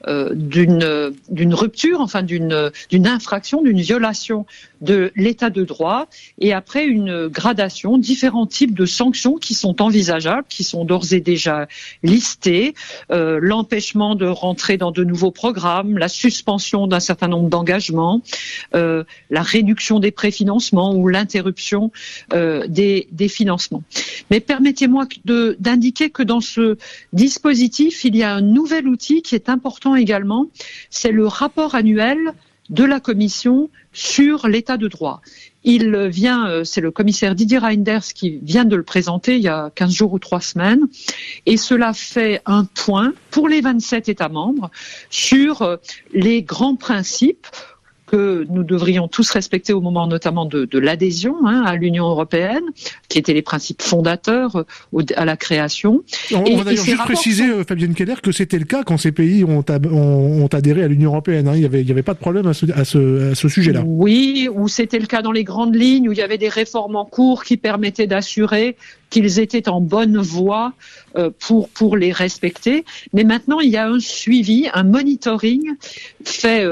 euh, 0.07 0.31
d'une 0.35 1.55
rupture, 1.55 2.01
enfin 2.01 2.23
d'une 2.23 2.73
infraction, 3.07 3.63
d'une 3.63 3.81
violation 3.81 4.47
de 4.81 5.13
l'état 5.17 5.51
de 5.51 5.65
droit, 5.65 6.09
et 6.39 6.53
après 6.53 6.85
une 6.85 7.29
gradation, 7.29 7.99
différents 7.99 8.47
types 8.47 8.75
de 8.75 8.87
sanctions 8.87 9.37
qui 9.37 9.55
sont 9.55 9.81
envisageables, 9.81 10.47
qui 10.49 10.63
sont 10.63 10.85
d'ores 10.85 11.13
et 11.13 11.21
déjà 11.21 11.67
listées, 12.03 12.75
euh, 13.11 13.39
l'empêchement 13.41 14.15
de 14.15 14.27
rentrer 14.27 14.77
dans 14.77 14.91
de 14.91 15.05
nouveaux 15.05 15.31
programmes, 15.31 15.99
la 15.99 16.09
suspension 16.09 16.87
d'un 16.87 17.01
certain 17.01 17.29
nombre 17.29 17.49
d'engagements, 17.49 18.21
la 18.73 19.43
réduction 19.43 20.01
des 20.01 20.11
préfinancements 20.11 20.95
ou 20.95 21.09
l'interruption 21.09 21.91
des, 22.31 23.09
des 23.11 23.29
financements. 23.29 23.83
Mais 24.31 24.41
permettez-moi 24.41 25.07
d'indiquer 25.25 26.11
que 26.11 26.23
dans 26.23 26.41
ce 26.45 26.77
dispositif, 27.13 28.05
il 28.05 28.15
y 28.17 28.23
a 28.23 28.35
un 28.35 28.41
nouvel 28.41 28.87
outil 28.87 29.23
qui 29.23 29.35
est 29.35 29.49
important 29.49 29.97
également, 29.97 30.47
c'est 30.91 31.13
le 31.13 31.27
rapport 31.27 31.75
annuel 31.75 32.19
de 32.71 32.85
la 32.85 33.01
Commission 33.01 33.69
sur 33.93 34.49
l'état 34.49 34.77
de 34.77 34.89
droit. 34.89 35.21
Il 35.65 35.97
vient, 36.09 36.49
euh, 36.49 36.65
c'est 36.65 36.81
le 36.81 36.91
commissaire 36.91 37.35
Didier 37.35 37.59
Reinders 37.59 38.05
qui 38.15 38.39
vient 38.43 38.65
de 38.65 38.77
le 38.77 38.83
présenter 38.83 39.37
il 39.37 39.43
y 39.43 39.49
a 39.49 39.71
15 39.75 39.93
jours 39.93 40.13
ou 40.13 40.19
3 40.19 40.41
semaines, 40.41 40.87
et 41.47 41.57
cela 41.57 41.93
fait 41.93 42.41
un 42.47 42.65
point 42.65 43.15
pour 43.31 43.49
les 43.49 43.61
27 43.61 44.09
États 44.09 44.29
membres 44.29 44.71
sur 45.11 45.63
euh, 45.63 45.77
les 46.13 46.43
grands 46.43 46.77
principes 46.77 47.47
que 48.07 48.47
nous 48.51 48.65
devrions 48.65 49.09
tous 49.09 49.31
respecter 49.31 49.73
au 49.73 49.81
moment 49.81 50.07
notamment 50.07 50.45
de, 50.45 50.67
de 50.67 50.79
l'adhésion 50.79 51.37
hein, 51.47 51.63
à 51.65 51.75
l'Union 51.77 52.07
européenne, 52.07 52.65
qui 53.09 53.19
étaient 53.19 53.33
les 53.33 53.43
principes 53.43 53.83
fondateurs 53.83 54.57
euh, 54.57 55.05
à 55.17 55.25
la 55.25 55.37
création. 55.37 56.05
On, 56.33 56.45
et, 56.45 56.57
va 56.57 56.65
d'ailleurs 56.65 56.85
juste 56.85 56.99
préciser, 57.05 57.45
euh, 57.45 57.65
Fabienne 57.65 57.95
Keller, 57.95 58.17
que 58.23 58.33
c'était 58.33 58.59
le 58.59 58.67
cas 58.67 58.83
quand 58.83 58.99
ces 58.99 59.13
pays 59.13 59.43
ont, 59.45 59.65
ont, 59.69 60.45
ont 60.45 60.47
adhéré 60.49 60.83
à 60.83 60.89
l'Union 60.89 61.11
européenne. 61.11 61.49
Hein. 61.49 61.55
Il 61.55 61.61
n'y 61.61 61.67
avait, 61.67 61.91
avait 61.91 62.03
pas 62.03 62.15
de 62.15 62.19
problème 62.19 62.47
à 62.47 62.55
ce, 62.55 62.67
à 62.73 62.85
ce, 62.85 63.33
à 63.33 63.35
ce 63.35 63.49
sujet-là. 63.49 63.83
Oui, 63.87 64.49
ou 64.53 64.69
c'était 64.69 64.99
le 64.99 65.07
cas 65.07 65.23
dans 65.23 65.33
les 65.33 65.45
grandes 65.45 65.75
lignes, 65.75 66.09
où 66.09 66.13
il 66.13 66.19
y 66.19 66.23
avait 66.23 66.39
des 66.39 66.49
réformes 66.49 66.97
en 66.97 67.07
cours 67.07 67.45
qui 67.45 67.57
permettaient 67.57 68.07
d'assurer 68.07 68.77
qu'ils 69.09 69.39
étaient 69.39 69.69
en 69.69 69.81
bonne 69.81 70.19
voie 70.19 70.73
euh, 71.17 71.31
pour, 71.39 71.69
pour 71.69 71.97
les 71.97 72.13
respecter. 72.13 72.85
Mais 73.13 73.25
maintenant, 73.25 73.61
il 73.61 73.71
y 73.71 73.77
a 73.77 73.89
un 73.89 74.01
suivi, 74.01 74.69
un 74.75 74.83
monitoring 74.83 75.71
fait 76.25 76.67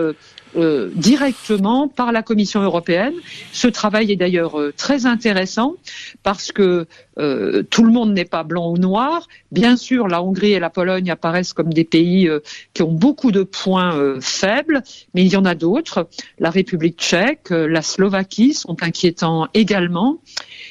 euh, 0.56 0.72
euh, 0.72 0.90
directement 0.94 1.88
par 1.88 2.12
la 2.12 2.22
Commission 2.22 2.62
européenne. 2.62 3.14
Ce 3.52 3.68
travail 3.68 4.12
est 4.12 4.16
d'ailleurs 4.16 4.58
euh, 4.58 4.72
très 4.76 5.06
intéressant 5.06 5.74
parce 6.22 6.52
que 6.52 6.86
euh, 7.18 7.62
tout 7.62 7.84
le 7.84 7.92
monde 7.92 8.12
n'est 8.12 8.24
pas 8.24 8.42
blanc 8.42 8.70
ou 8.70 8.78
noir. 8.78 9.28
Bien 9.50 9.76
sûr, 9.76 10.08
la 10.08 10.22
Hongrie 10.22 10.52
et 10.52 10.60
la 10.60 10.70
Pologne 10.70 11.10
apparaissent 11.10 11.52
comme 11.52 11.72
des 11.72 11.84
pays 11.84 12.30
qui 12.74 12.82
ont 12.82 12.92
beaucoup 12.92 13.32
de 13.32 13.42
points 13.42 14.18
faibles, 14.20 14.82
mais 15.14 15.24
il 15.24 15.32
y 15.32 15.36
en 15.36 15.44
a 15.44 15.54
d'autres. 15.54 16.08
La 16.38 16.50
République 16.50 16.98
tchèque, 16.98 17.50
la 17.50 17.82
Slovaquie 17.82 18.54
sont 18.54 18.82
inquiétants 18.82 19.48
également. 19.52 20.22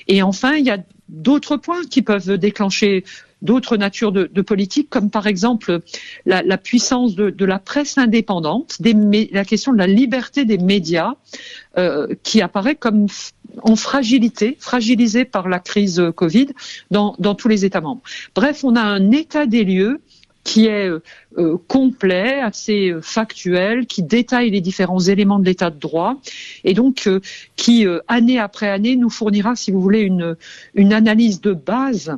Et 0.08 0.24
enfin, 0.24 0.56
il 0.56 0.66
y 0.66 0.72
a 0.72 0.80
d'autres 1.10 1.58
points 1.58 1.84
qui 1.90 2.02
peuvent 2.02 2.38
déclencher 2.38 3.04
d'autres 3.42 3.78
natures 3.78 4.12
de, 4.12 4.30
de 4.32 4.42
politique, 4.42 4.90
comme 4.90 5.10
par 5.10 5.28
exemple 5.28 5.80
la, 6.26 6.42
la 6.44 6.58
puissance 6.58 7.16
de, 7.16 7.30
de, 7.30 7.46
la 7.46 7.60
presse 7.60 7.98
indépendante, 7.98 8.82
des, 8.82 8.94
la 9.32 9.46
question 9.46 9.74
de 9.74 9.78
la 9.78 9.88
liberté 9.88 10.46
des 10.46 10.58
médias, 10.58 11.14
euh, 11.78 12.08
qui 12.24 12.42
apparaît 12.42 12.76
comme 12.76 13.08
en 13.64 13.76
fragilité, 13.76 14.58
fragilisée 14.60 15.26
par 15.26 15.50
la 15.50 15.60
crise 15.60 16.02
Covid 16.16 16.48
dans, 16.90 17.16
dans 17.20 17.36
tous 17.36 17.48
les 17.48 17.66
États 17.66 17.82
membres. 17.82 18.02
Bref, 18.36 18.64
on 18.64 18.76
a 18.76 18.82
un 18.82 19.12
état 19.12 19.46
des 19.46 19.64
lieux 19.64 20.02
qui 20.44 20.66
est 20.66 20.90
euh, 21.38 21.58
complet, 21.68 22.40
assez 22.40 22.94
factuel, 23.02 23.86
qui 23.86 24.04
détaille 24.04 24.50
les 24.50 24.62
différents 24.62 25.00
éléments 25.00 25.40
de 25.40 25.46
l'état 25.46 25.70
de 25.70 25.80
droit 25.80 26.20
et 26.64 26.74
donc 26.74 27.08
euh, 27.08 27.20
qui, 27.56 27.86
euh, 27.86 28.00
année 28.08 28.40
après 28.40 28.70
année, 28.70 28.96
nous 28.96 29.10
fournira, 29.10 29.56
si 29.56 29.72
vous 29.72 29.82
voulez, 29.82 30.02
une, 30.02 30.36
une 30.74 30.94
analyse 30.94 31.42
de 31.42 31.54
base 31.54 32.18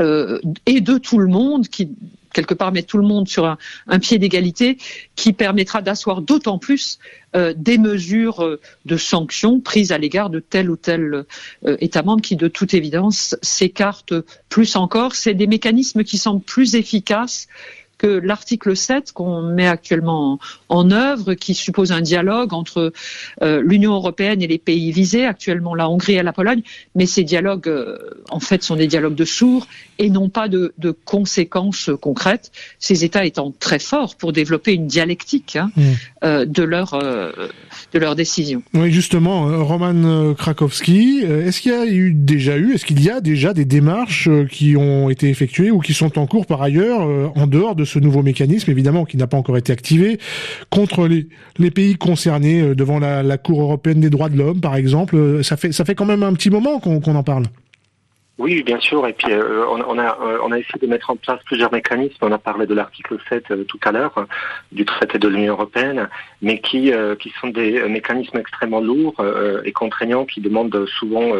euh, 0.00 0.40
et 0.66 0.80
de 0.80 0.98
tout 0.98 1.18
le 1.18 1.28
monde 1.28 1.68
qui 1.68 1.90
quelque 2.32 2.54
part 2.54 2.72
met 2.72 2.82
tout 2.82 2.98
le 2.98 3.06
monde 3.06 3.28
sur 3.28 3.46
un, 3.46 3.98
pied 4.00 4.18
d'égalité 4.18 4.76
qui 5.14 5.32
permettra 5.32 5.82
d'asseoir 5.82 6.20
d'autant 6.20 6.58
plus 6.58 6.98
euh, 7.36 7.54
des 7.56 7.78
mesures 7.78 8.44
euh, 8.44 8.60
de 8.86 8.96
sanctions 8.96 9.60
prises 9.60 9.92
à 9.92 9.98
l'égard 9.98 10.30
de 10.30 10.40
tel 10.40 10.68
ou 10.68 10.76
tel 10.76 11.24
État 11.78 12.02
membre 12.02 12.22
qui 12.22 12.34
de 12.34 12.48
toute 12.48 12.74
évidence 12.74 13.36
s'écarte 13.40 14.14
plus 14.48 14.74
encore. 14.74 15.14
C'est 15.14 15.34
des 15.34 15.46
mécanismes 15.46 16.02
qui 16.02 16.18
semblent 16.18 16.42
plus 16.42 16.74
efficaces 16.74 17.46
que 18.04 18.20
l'article 18.22 18.76
7 18.76 19.12
qu'on 19.12 19.40
met 19.40 19.66
actuellement 19.66 20.38
en, 20.68 20.90
œuvre, 20.90 21.32
qui 21.32 21.54
suppose 21.54 21.90
un 21.90 22.02
dialogue 22.02 22.52
entre 22.52 22.92
euh, 23.40 23.62
l'Union 23.64 23.94
européenne 23.94 24.42
et 24.42 24.46
les 24.46 24.58
pays 24.58 24.92
visés, 24.92 25.24
actuellement 25.24 25.74
la 25.74 25.88
Hongrie 25.88 26.12
et 26.12 26.22
la 26.22 26.34
Pologne, 26.34 26.60
mais 26.94 27.06
ces 27.06 27.24
dialogues, 27.24 27.66
euh, 27.66 27.96
en 28.28 28.40
fait, 28.40 28.62
sont 28.62 28.76
des 28.76 28.88
dialogues 28.88 29.14
de 29.14 29.24
sourds 29.24 29.66
et 29.98 30.10
non 30.10 30.28
pas 30.28 30.48
de, 30.48 30.74
conséquences 31.06 31.88
concrètes, 31.98 32.52
ces 32.78 33.06
États 33.06 33.24
étant 33.24 33.54
très 33.58 33.78
forts 33.78 34.16
pour 34.16 34.34
développer 34.34 34.74
une 34.74 34.86
dialectique 34.86 35.56
hein, 35.56 35.70
mmh. 35.74 35.92
Euh, 36.24 36.44
de 36.44 36.62
leur 36.62 36.94
de 37.92 37.98
leurs 37.98 38.16
décisions. 38.16 38.62
Oui, 38.74 38.90
justement, 38.90 39.64
Roman 39.64 40.34
Krakowski, 40.34 41.22
est-ce 41.22 41.60
qu'il 41.60 41.72
y 41.72 41.74
a 41.74 41.86
eu 41.86 42.12
déjà 42.12 42.56
eu, 42.56 42.74
est-ce 42.74 42.84
qu'il 42.84 43.02
y 43.02 43.10
a 43.10 43.20
déjà 43.20 43.52
des 43.54 43.64
démarches 43.64 44.28
qui 44.50 44.76
ont 44.76 45.10
été 45.10 45.28
effectuées 45.28 45.70
ou 45.70 45.78
qui 45.78 45.94
sont 45.94 46.18
en 46.18 46.26
cours 46.26 46.46
par 46.46 46.62
ailleurs 46.62 47.02
en 47.36 47.46
dehors 47.46 47.76
de 47.76 47.84
ce 47.84 47.98
nouveau 47.98 48.22
mécanisme, 48.22 48.70
évidemment, 48.70 49.04
qui 49.04 49.16
n'a 49.16 49.26
pas 49.26 49.36
encore 49.36 49.56
été 49.56 49.72
activé, 49.72 50.18
contre 50.70 51.06
les, 51.06 51.28
les 51.58 51.70
pays 51.70 51.96
concernés 51.96 52.60
euh, 52.60 52.74
devant 52.74 52.98
la, 52.98 53.22
la, 53.22 53.38
Cour 53.38 53.60
européenne 53.60 54.00
des 54.00 54.10
droits 54.10 54.28
de 54.28 54.36
l'homme, 54.38 54.60
par 54.60 54.76
exemple. 54.76 55.16
Euh, 55.16 55.42
ça 55.42 55.56
fait, 55.56 55.72
ça 55.72 55.84
fait 55.84 55.94
quand 55.94 56.06
même 56.06 56.22
un 56.22 56.32
petit 56.32 56.50
moment 56.50 56.78
qu'on 56.80 57.14
en 57.14 57.22
parle. 57.22 57.44
Oui, 58.36 58.64
bien 58.64 58.80
sûr. 58.80 59.06
Et 59.06 59.12
puis 59.12 59.32
euh, 59.32 59.64
on, 59.68 59.80
on, 59.80 59.98
a 59.98 60.18
on 60.42 60.50
a 60.50 60.58
essayé 60.58 60.80
de 60.80 60.86
mettre 60.88 61.10
en 61.10 61.16
place 61.16 61.40
plusieurs 61.44 61.72
mécanismes. 61.72 62.16
On 62.20 62.32
a 62.32 62.38
parlé 62.38 62.66
de 62.66 62.74
l'article 62.74 63.16
7 63.28 63.50
euh, 63.50 63.64
tout 63.64 63.78
à 63.84 63.92
l'heure 63.92 64.26
du 64.72 64.84
traité 64.84 65.18
de 65.20 65.28
l'Union 65.28 65.52
européenne, 65.52 66.08
mais 66.42 66.58
qui 66.58 66.92
euh, 66.92 67.14
qui 67.14 67.32
sont 67.40 67.48
des 67.48 67.88
mécanismes 67.88 68.38
extrêmement 68.38 68.80
lourds 68.80 69.24
et 69.64 69.72
contraignants 69.72 70.24
qui 70.24 70.40
demandent 70.40 70.84
souvent 70.86 71.32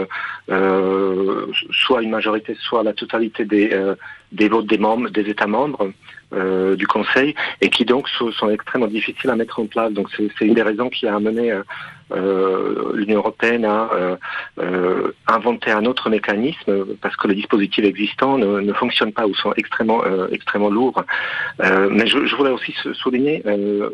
soit 1.70 2.02
une 2.02 2.10
majorité, 2.10 2.56
soit 2.60 2.84
la 2.84 2.92
totalité 2.92 3.44
des 3.44 3.76
des 4.30 4.48
votes 4.48 4.66
des 4.66 4.78
membres 4.78 5.10
des 5.10 5.28
États 5.28 5.48
membres. 5.48 5.90
Euh, 6.34 6.74
du 6.74 6.88
Conseil 6.88 7.34
et 7.60 7.68
qui 7.68 7.84
donc 7.84 8.08
sont, 8.08 8.32
sont, 8.32 8.50
extrêmement 8.50 8.88
difficiles 8.88 9.30
à 9.30 9.36
mettre 9.36 9.60
en 9.60 9.66
place. 9.66 9.92
Donc 9.92 10.08
c'est 10.16 10.44
une 10.44 10.54
des 10.54 10.62
raisons 10.62 10.88
qui 10.88 11.06
a 11.06 11.14
amené 11.14 11.52
euh, 11.52 11.62
euh, 12.12 12.92
l'Union 12.94 13.18
européenne 13.18 13.64
à 13.64 13.90
euh, 14.58 15.12
inventer 15.26 15.70
un 15.70 15.84
autre 15.84 16.10
mécanisme 16.10 16.96
parce 17.00 17.16
que 17.16 17.28
les 17.28 17.34
dispositifs 17.34 17.84
existants 17.84 18.38
ne, 18.38 18.60
ne 18.60 18.72
fonctionnent 18.72 19.12
pas 19.12 19.26
ou 19.26 19.34
sont 19.34 19.52
extrêmement 19.56 20.02
extrêmement 20.30 20.70
lourds. 20.70 21.02
mais 21.58 22.06
je, 22.06 22.26
je, 22.26 22.36
voulais 22.36 22.50
aussi 22.50 22.74
souligner 22.92 23.42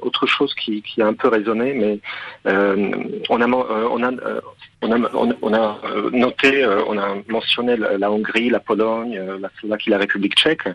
autre 0.02 0.26
chose 0.26 0.54
qui, 0.54 0.82
a 1.00 1.06
un 1.06 1.14
peu 1.14 1.28
résonné, 1.28 1.72
mais 1.74 2.00
a 2.44 2.50
a 2.50 3.46
on 4.82 4.92
a, 4.92 4.98
on 5.42 5.52
a, 5.54 5.78
noté, 6.12 6.66
on 6.86 6.98
a 6.98 7.16
mentionné 7.28 7.76
la 7.76 8.10
Hongrie, 8.10 8.50
la 8.50 8.60
Pologne, 8.60 9.20
la 9.40 9.50
Slovaquie, 9.58 9.90
la 9.90 9.98
République 9.98 10.36
tchèque, 10.36 10.68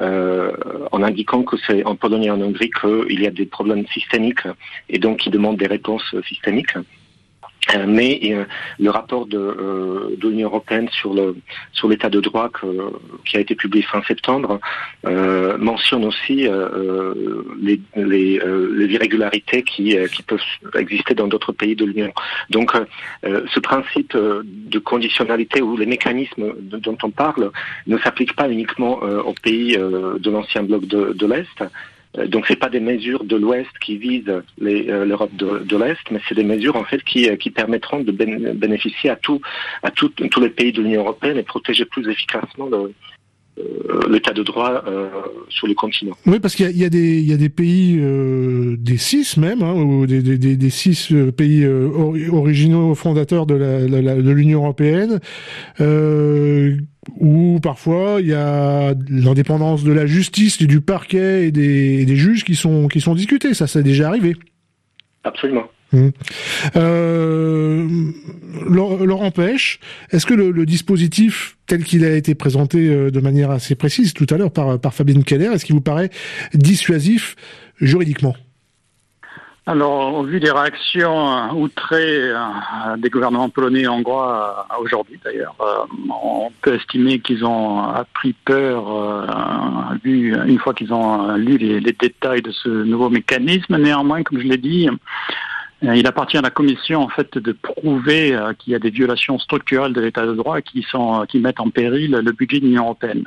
euh, 0.00 0.52
en 0.92 1.02
indiquant 1.02 1.42
que 1.42 1.56
c'est 1.66 1.84
en 1.84 1.94
Pologne 1.94 2.24
et 2.24 2.30
en 2.30 2.40
Hongrie 2.40 2.70
qu'il 2.70 3.20
y 3.20 3.26
a 3.26 3.30
des 3.30 3.46
problèmes 3.46 3.86
systémiques 3.88 4.46
et 4.88 4.98
donc 4.98 5.18
qui 5.18 5.30
demandent 5.30 5.58
des 5.58 5.66
réponses 5.66 6.14
systémiques. 6.26 6.74
Mais 7.86 8.20
euh, 8.24 8.44
le 8.78 8.90
rapport 8.90 9.26
de, 9.26 9.38
euh, 9.38 10.16
de 10.16 10.28
l'Union 10.28 10.48
européenne 10.48 10.88
sur 10.90 11.14
l'état 11.88 12.10
de 12.10 12.20
droit 12.20 12.50
qui 13.24 13.36
a 13.36 13.40
été 13.40 13.54
publié 13.54 13.84
fin 13.84 14.02
septembre 14.02 14.60
euh, 15.06 15.56
mentionne 15.58 16.04
aussi 16.04 16.48
les, 17.60 17.80
irrégularités 18.90 19.62
qui, 19.62 19.96
peuvent 20.26 20.40
exister 20.78 21.14
dans 21.14 21.28
d'autres 21.28 21.52
pays 21.52 21.76
de 21.76 21.84
l'Union. 21.84 22.12
Donc 22.50 22.72
ce 23.22 23.60
principe 23.60 24.16
de 24.16 24.78
conditionnalité 24.78 25.62
ou 25.62 25.76
les 25.76 25.86
mécanismes 25.86 26.54
dont 26.60 26.96
on 27.02 27.10
parle 27.10 27.50
ne 27.86 27.98
s'applique 27.98 28.34
pas 28.34 28.48
uniquement 28.48 29.00
aux 29.00 29.34
pays 29.42 29.76
de 29.76 30.30
l'ancien 30.30 30.62
bloc 30.62 30.86
de, 30.86 31.26
l'Est, 31.26 31.64
donc 32.14 32.46
c'est 32.48 32.56
pas 32.56 32.68
des 32.68 32.80
mesures 32.80 33.24
de 33.24 33.36
l'Ouest 33.36 33.70
qui 33.80 33.96
visent 33.96 34.28
euh, 34.28 35.04
l'Europe 35.04 35.34
de, 35.34 35.76
l'Est, 35.76 36.10
mais 36.10 36.20
c'est 36.28 36.34
des 36.34 36.44
mesures 36.44 36.76
en 36.76 36.84
fait 36.84 37.02
qui, 37.04 37.28
euh, 37.30 37.36
permettront 37.54 38.00
de 38.00 38.10
bénéficier 38.12 39.10
à 39.10 39.16
tout, 39.16 39.40
à 39.82 39.90
tous 39.90 40.12
les 40.40 40.50
pays 40.50 40.72
de 40.72 40.82
l'Union 40.82 41.02
européenne 41.02 41.38
et 41.38 41.42
protéger 41.42 41.84
plus 41.84 42.08
efficacement 42.08 42.66
le, 42.66 42.92
l'état 44.08 44.32
de 44.32 44.42
droit 44.42 44.82
euh, 44.86 45.08
sur 45.48 45.66
le 45.66 45.74
continent. 45.74 46.16
Oui, 46.26 46.40
parce 46.40 46.54
qu'il 46.54 46.70
y, 46.70 46.80
y, 46.80 46.84
a 46.84 46.90
des 46.90 47.18
il 47.18 47.28
y 47.28 47.32
a 47.32 47.36
des 47.36 47.48
pays 47.48 47.98
euh, 48.00 48.76
des 48.78 48.96
six 48.96 49.36
même, 49.36 49.62
hein, 49.62 49.74
ou 49.74 50.06
des, 50.06 50.22
des, 50.22 50.56
des, 50.56 50.70
six 50.70 51.12
pays 51.36 51.66
originaux 51.66 52.94
fondateurs 52.94 53.46
de 53.46 53.54
la, 53.54 54.14
de 54.16 54.30
l'Union 54.30 54.60
européenne. 54.60 55.20
Euh, 55.80 56.76
où 57.18 57.58
parfois 57.62 58.18
il 58.20 58.26
y 58.26 58.34
a 58.34 58.94
l'indépendance 59.08 59.84
de 59.84 59.92
la 59.92 60.06
justice, 60.06 60.58
du 60.58 60.80
parquet 60.80 61.46
et 61.46 61.50
des, 61.50 62.04
des 62.04 62.16
juges 62.16 62.44
qui 62.44 62.54
sont 62.54 62.88
qui 62.88 63.00
sont 63.00 63.14
discutés. 63.14 63.54
Ça, 63.54 63.66
c'est 63.66 63.82
déjà 63.82 64.08
arrivé. 64.08 64.36
Absolument. 65.24 65.64
Mmh. 65.92 66.08
Euh, 66.76 67.88
Laurent 68.68 69.30
Pêche, 69.32 69.80
est-ce 70.10 70.24
que 70.24 70.34
le, 70.34 70.64
dispositif 70.64 71.56
tel 71.66 71.84
qu'il 71.84 72.04
a 72.04 72.14
été 72.14 72.34
présenté 72.34 72.88
euh, 72.88 73.10
de 73.10 73.20
manière 73.20 73.50
assez 73.50 73.74
précise 73.74 74.14
tout 74.14 74.26
à 74.30 74.36
l'heure 74.36 74.52
par, 74.52 74.78
par 74.78 74.94
Fabienne 74.94 75.24
Keller, 75.24 75.46
est-ce 75.46 75.64
qu'il 75.64 75.74
vous 75.74 75.80
paraît 75.80 76.10
dissuasif 76.54 77.34
juridiquement? 77.80 78.34
Alors, 79.66 80.14
au 80.14 80.22
vu 80.24 80.40
des 80.40 80.50
réactions 80.50 81.28
euh, 81.28 81.52
outrées 81.54 82.30
euh, 82.30 82.96
des 82.98 83.10
gouvernements 83.10 83.48
polonais 83.48 83.82
et 83.82 83.88
hongrois 83.88 84.66
aujourd'hui, 84.80 85.20
d'ailleurs, 85.24 85.54
on 86.08 86.50
peut 86.62 86.74
estimer 86.74 87.18
qu'ils 87.20 87.44
ont 87.44 87.80
appris 87.80 88.32
peur 88.44 89.26
une 90.04 90.58
fois 90.58 90.72
qu'ils 90.72 90.92
ont 90.92 91.34
lu 91.34 91.58
les, 91.58 91.80
détails 91.92 92.42
de 92.42 92.50
ce 92.52 92.68
nouveau 92.68 93.10
mécanisme. 93.10 93.76
Néanmoins, 93.76 94.22
comme 94.22 94.40
je 94.40 94.46
l'ai 94.46 94.56
dit, 94.56 94.88
il 95.82 96.06
appartient 96.06 96.36
à 96.36 96.42
la 96.42 96.50
Commission 96.50 97.02
en 97.02 97.08
fait 97.08 97.38
de 97.38 97.52
prouver 97.52 98.38
qu'il 98.58 98.72
y 98.72 98.76
a 98.76 98.78
des 98.78 98.90
violations 98.90 99.38
structurelles 99.38 99.92
de 99.92 100.00
l'État 100.00 100.26
de 100.26 100.34
droit 100.34 100.60
qui 100.60 100.82
sont 100.82 101.24
qui 101.28 101.38
mettent 101.38 101.60
en 101.60 101.70
péril 101.70 102.10
le 102.10 102.32
budget 102.32 102.60
de 102.60 102.66
l'Union 102.66 102.84
européenne. 102.84 103.24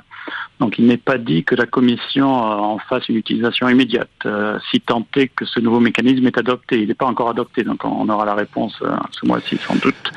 Donc 0.59 0.77
il 0.77 0.85
n'est 0.85 0.97
pas 0.97 1.17
dit 1.17 1.43
que 1.43 1.55
la 1.55 1.65
Commission 1.65 2.27
en 2.27 2.77
fasse 2.77 3.09
une 3.09 3.15
utilisation 3.15 3.67
immédiate, 3.67 4.27
si 4.69 4.79
tant 4.81 5.05
est 5.15 5.29
que 5.29 5.45
ce 5.45 5.59
nouveau 5.59 5.79
mécanisme 5.79 6.27
est 6.27 6.37
adopté. 6.37 6.81
Il 6.81 6.89
n'est 6.89 6.93
pas 6.93 7.07
encore 7.07 7.29
adopté, 7.29 7.63
donc 7.63 7.83
on 7.85 8.07
aura 8.07 8.25
la 8.25 8.35
réponse 8.35 8.81
ce 9.11 9.25
mois-ci 9.25 9.57
sans 9.57 9.75
doute. 9.75 10.11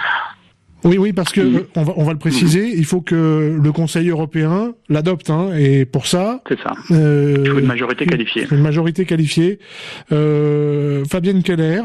Oui, 0.84 0.98
oui, 0.98 1.12
parce 1.12 1.32
que 1.32 1.40
mm. 1.40 1.66
on, 1.74 1.82
va, 1.82 1.92
on 1.96 2.04
va 2.04 2.12
le 2.12 2.18
préciser, 2.18 2.72
il 2.76 2.84
faut 2.84 3.00
que 3.00 3.58
le 3.60 3.72
Conseil 3.72 4.08
européen 4.08 4.74
l'adopte, 4.88 5.30
hein, 5.30 5.50
et 5.56 5.84
pour 5.84 6.06
ça, 6.06 6.42
c'est 6.48 6.58
ça. 6.60 6.72
Euh, 6.90 7.36
il 7.44 7.50
faut 7.50 7.58
une 7.58 7.66
majorité 7.66 8.06
qualifiée. 8.06 8.46
Une 8.50 8.60
majorité 8.60 9.04
qualifiée. 9.04 9.58
Euh, 10.12 11.04
Fabienne 11.04 11.42
Keller, 11.42 11.82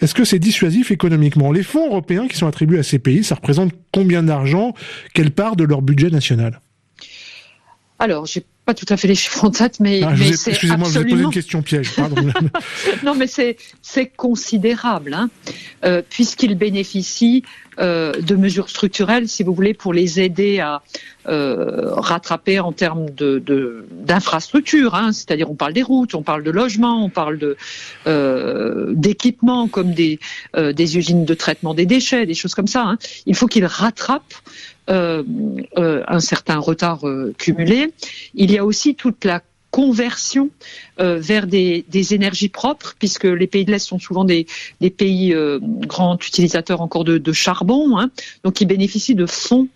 est-ce 0.00 0.14
que 0.14 0.24
c'est 0.24 0.38
dissuasif 0.38 0.90
économiquement? 0.90 1.50
Les 1.50 1.62
fonds 1.62 1.86
européens 1.86 2.28
qui 2.28 2.36
sont 2.36 2.46
attribués 2.46 2.78
à 2.78 2.82
ces 2.82 2.98
pays, 2.98 3.24
ça 3.24 3.34
représente 3.34 3.72
combien 3.92 4.22
d'argent? 4.22 4.74
Quelle 5.14 5.30
part 5.30 5.56
de 5.56 5.64
leur 5.64 5.82
budget 5.82 6.10
national? 6.10 6.60
Alors, 7.98 8.26
j'ai 8.26 8.44
pas 8.66 8.74
tout 8.74 8.86
à 8.88 8.96
fait 8.96 9.06
les 9.06 9.14
chiffres 9.14 9.44
en 9.44 9.50
tête, 9.50 9.78
mais, 9.78 10.02
ah, 10.02 10.12
mais 10.18 10.32
c'est 10.32 10.50
Excusez-moi, 10.50 10.88
je 10.88 10.98
vous 10.98 11.06
ai 11.06 11.08
posé 11.08 11.22
une 11.22 11.30
question 11.30 11.62
piège. 11.62 11.94
Pardon. 11.94 12.16
non, 13.04 13.14
mais 13.14 13.28
c'est 13.28 13.56
considérable, 14.16 15.14
hein, 15.14 15.30
euh, 15.84 16.02
puisqu'ils 16.08 16.56
bénéficient 16.56 17.44
euh, 17.78 18.12
de 18.20 18.34
mesures 18.34 18.68
structurelles, 18.68 19.28
si 19.28 19.44
vous 19.44 19.54
voulez, 19.54 19.72
pour 19.72 19.94
les 19.94 20.20
aider 20.20 20.58
à 20.58 20.82
euh, 21.28 21.90
rattraper 21.92 22.60
en 22.60 22.70
termes 22.70 23.10
de 23.10 23.84
d'infrastructures. 23.90 24.94
Hein, 24.94 25.12
C'est-à-dire, 25.12 25.50
on 25.50 25.56
parle 25.56 25.72
des 25.72 25.82
routes, 25.82 26.14
on 26.14 26.22
parle 26.22 26.44
de 26.44 26.52
logements, 26.52 27.04
on 27.04 27.08
parle 27.08 27.38
de 27.38 27.56
euh, 28.06 28.92
d'équipements 28.94 29.66
comme 29.66 29.92
des 29.92 30.20
euh, 30.56 30.72
des 30.72 30.96
usines 30.96 31.24
de 31.24 31.34
traitement 31.34 31.74
des 31.74 31.84
déchets, 31.84 32.26
des 32.26 32.34
choses 32.34 32.54
comme 32.54 32.68
ça. 32.68 32.82
Hein. 32.82 32.98
Il 33.26 33.34
faut 33.34 33.48
qu'ils 33.48 33.66
rattrapent 33.66 34.34
un 34.88 36.20
certain 36.20 36.58
retard 36.58 37.06
euh, 37.06 37.34
cumulé. 37.38 37.92
Il 38.34 38.50
y 38.50 38.58
a 38.58 38.64
aussi 38.64 38.94
toute 38.94 39.24
la 39.24 39.42
conversion 39.76 40.48
euh, 41.00 41.18
vers 41.18 41.46
des, 41.46 41.84
énergies 42.14 42.48
propres, 42.48 42.94
puisque 42.98 43.24
les 43.24 43.46
pays 43.46 43.66
de 43.66 43.70
l'Est 43.70 43.86
sont 43.86 43.98
souvent 43.98 44.24
des, 44.24 44.46
pays 44.96 45.34
euh, 45.34 45.58
grands 45.62 46.16
utilisateurs 46.16 46.80
encore 46.80 47.04
de, 47.04 47.32
charbon, 47.32 47.98
hein, 47.98 48.10
donc 48.42 48.62
ils 48.62 48.66
bénéficient 48.66 49.14
de 49.14 49.26
fonds 49.26 49.68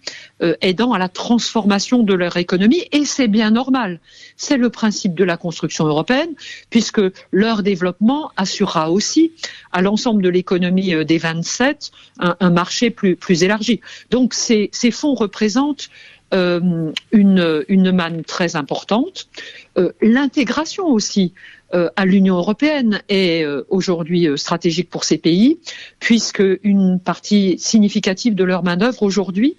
euh, 0.42 0.54
aidant 0.62 0.94
à 0.94 0.98
la 0.98 1.10
transformation 1.10 2.02
de 2.02 2.14
leur 2.14 2.38
économie, 2.38 2.84
et 2.92 3.04
c'est 3.04 3.28
bien 3.28 3.50
normal. 3.50 4.00
C'est 4.38 4.56
le 4.56 4.70
principe 4.70 5.14
de 5.14 5.24
la 5.24 5.36
construction 5.36 5.84
européenne, 5.84 6.30
puisque 6.70 7.02
leur 7.30 7.62
développement 7.62 8.30
assurera 8.38 8.90
aussi 8.90 9.32
à 9.70 9.82
l'ensemble 9.82 10.22
de 10.22 10.30
l'économie 10.30 11.04
des 11.04 11.18
27 11.18 11.90
un, 12.20 12.36
un, 12.40 12.50
marché 12.50 12.88
plus, 12.88 13.16
plus 13.16 13.42
élargi. 13.42 13.82
Donc 14.10 14.32
ces, 14.32 14.70
ces 14.72 14.92
fonds 14.92 15.12
représentent 15.12 15.90
euh, 16.32 16.92
une, 17.10 17.92
manne 17.92 18.22
très 18.24 18.54
importante. 18.54 19.28
Euh, 19.78 19.92
l'intégration 20.00 20.86
aussi 20.86 21.32
euh, 21.74 21.88
à 21.96 22.06
l'Union 22.06 22.36
européenne 22.36 23.02
est 23.08 23.44
aujourd'hui 23.68 24.28
stratégique 24.36 24.90
pour 24.90 25.04
ces 25.04 25.18
pays, 25.18 25.58
puisque 25.98 26.42
une 26.62 27.00
partie 27.00 27.58
significative 27.58 28.34
de 28.34 28.44
leur 28.44 28.62
main 28.62 28.76
d'œuvre 28.76 29.02
aujourd'hui 29.02 29.56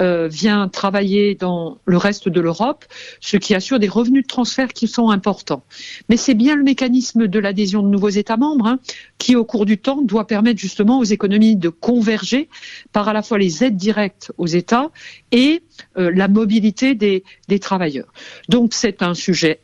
euh, 0.00 0.26
vient 0.28 0.68
travailler 0.68 1.34
dans 1.34 1.78
le 1.84 1.96
reste 1.96 2.28
de 2.28 2.40
l'Europe, 2.40 2.84
ce 3.20 3.36
qui 3.36 3.54
assure 3.54 3.78
des 3.78 3.88
revenus 3.88 4.22
de 4.22 4.26
transfert 4.26 4.72
qui 4.72 4.88
sont 4.88 5.10
importants. 5.10 5.62
Mais 6.08 6.16
c'est 6.16 6.34
bien 6.34 6.56
le 6.56 6.64
mécanisme 6.64 7.28
de 7.28 7.38
l'adhésion 7.38 7.82
de 7.82 7.88
nouveaux 7.88 8.08
États 8.08 8.36
membres 8.36 8.66
hein, 8.66 8.80
qui, 9.18 9.36
au 9.36 9.44
cours 9.44 9.66
du 9.66 9.78
temps, 9.78 10.02
doit 10.02 10.26
permettre 10.26 10.58
justement 10.58 10.98
aux 10.98 11.04
économies 11.04 11.56
de 11.56 11.68
converger 11.68 12.48
par 12.92 13.08
à 13.08 13.12
la 13.12 13.22
fois 13.22 13.38
les 13.38 13.62
aides 13.62 13.76
directes 13.76 14.32
aux 14.36 14.48
États 14.48 14.90
et 15.30 15.62
euh, 15.96 16.10
la 16.12 16.26
mobilité 16.26 16.94
des, 16.94 17.22
des 17.48 17.58
travailleurs. 17.60 18.12
Donc 18.48 18.74
c'est 18.74 19.02
un 19.02 19.14
sujet 19.14 19.60